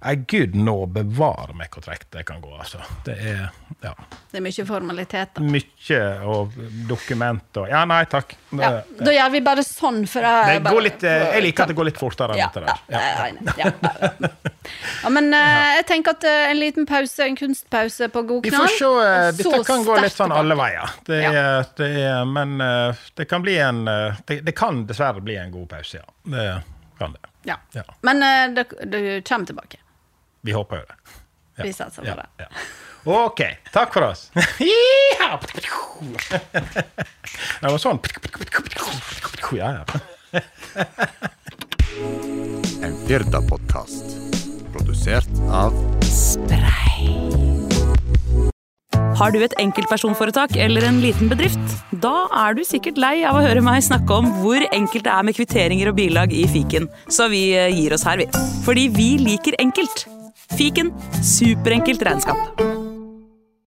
[0.00, 2.78] Nei, gud nå bevare meg hvor tregt det kan gå, altså.
[3.04, 3.42] Det er
[3.84, 3.92] ja,
[4.30, 5.44] Det er mye formaliteter.
[5.44, 5.98] mye
[6.28, 6.54] og
[6.88, 8.32] dokument og Ja, nei takk.
[8.50, 11.66] Det, Ja, da gjør vi bare sånn, for det jeg bare, litt, eh, jeg liker
[11.66, 12.80] at det går litt fortere enn ja, dette der.
[12.88, 13.70] Ja.
[15.04, 18.68] ja, men eh, jeg tenker at eh, en liten pause, en kunstpause på God knall
[18.72, 19.42] Vi får se.
[19.42, 20.96] Dette kan gå litt sånn alle veier.
[21.04, 21.20] Det
[21.76, 21.90] det
[22.30, 22.56] men
[23.16, 26.08] det kan bli en det, det kan dessverre bli en god pause, ja.
[26.24, 26.46] Det
[27.00, 27.30] Kan det.
[27.48, 27.56] Ja.
[27.72, 27.82] Ja.
[28.00, 29.78] Men uh, du, du kommer tilbake.
[30.40, 30.94] Vi håper jo det.
[31.56, 31.64] Ja.
[31.64, 32.26] Vi satser på det.
[32.44, 32.48] ja.
[33.04, 33.40] Ok,
[33.72, 34.30] takk for oss.
[37.60, 37.98] Det var sånn
[39.56, 39.84] Ja, ja.
[42.80, 44.04] En Firda-podkast.
[44.72, 45.74] Produsert av
[49.20, 51.74] Har du et enkeltpersonforetak eller en liten bedrift?
[52.04, 55.22] Da er du sikkert lei av å høre meg snakke om hvor enkelt det er
[55.26, 58.26] med kvitteringer og bilag i fiken, så vi eh, gir oss her, vi.
[58.64, 60.06] Fordi vi liker enkelt.
[60.56, 60.92] Fiken
[61.22, 62.79] superenkelt regnskap.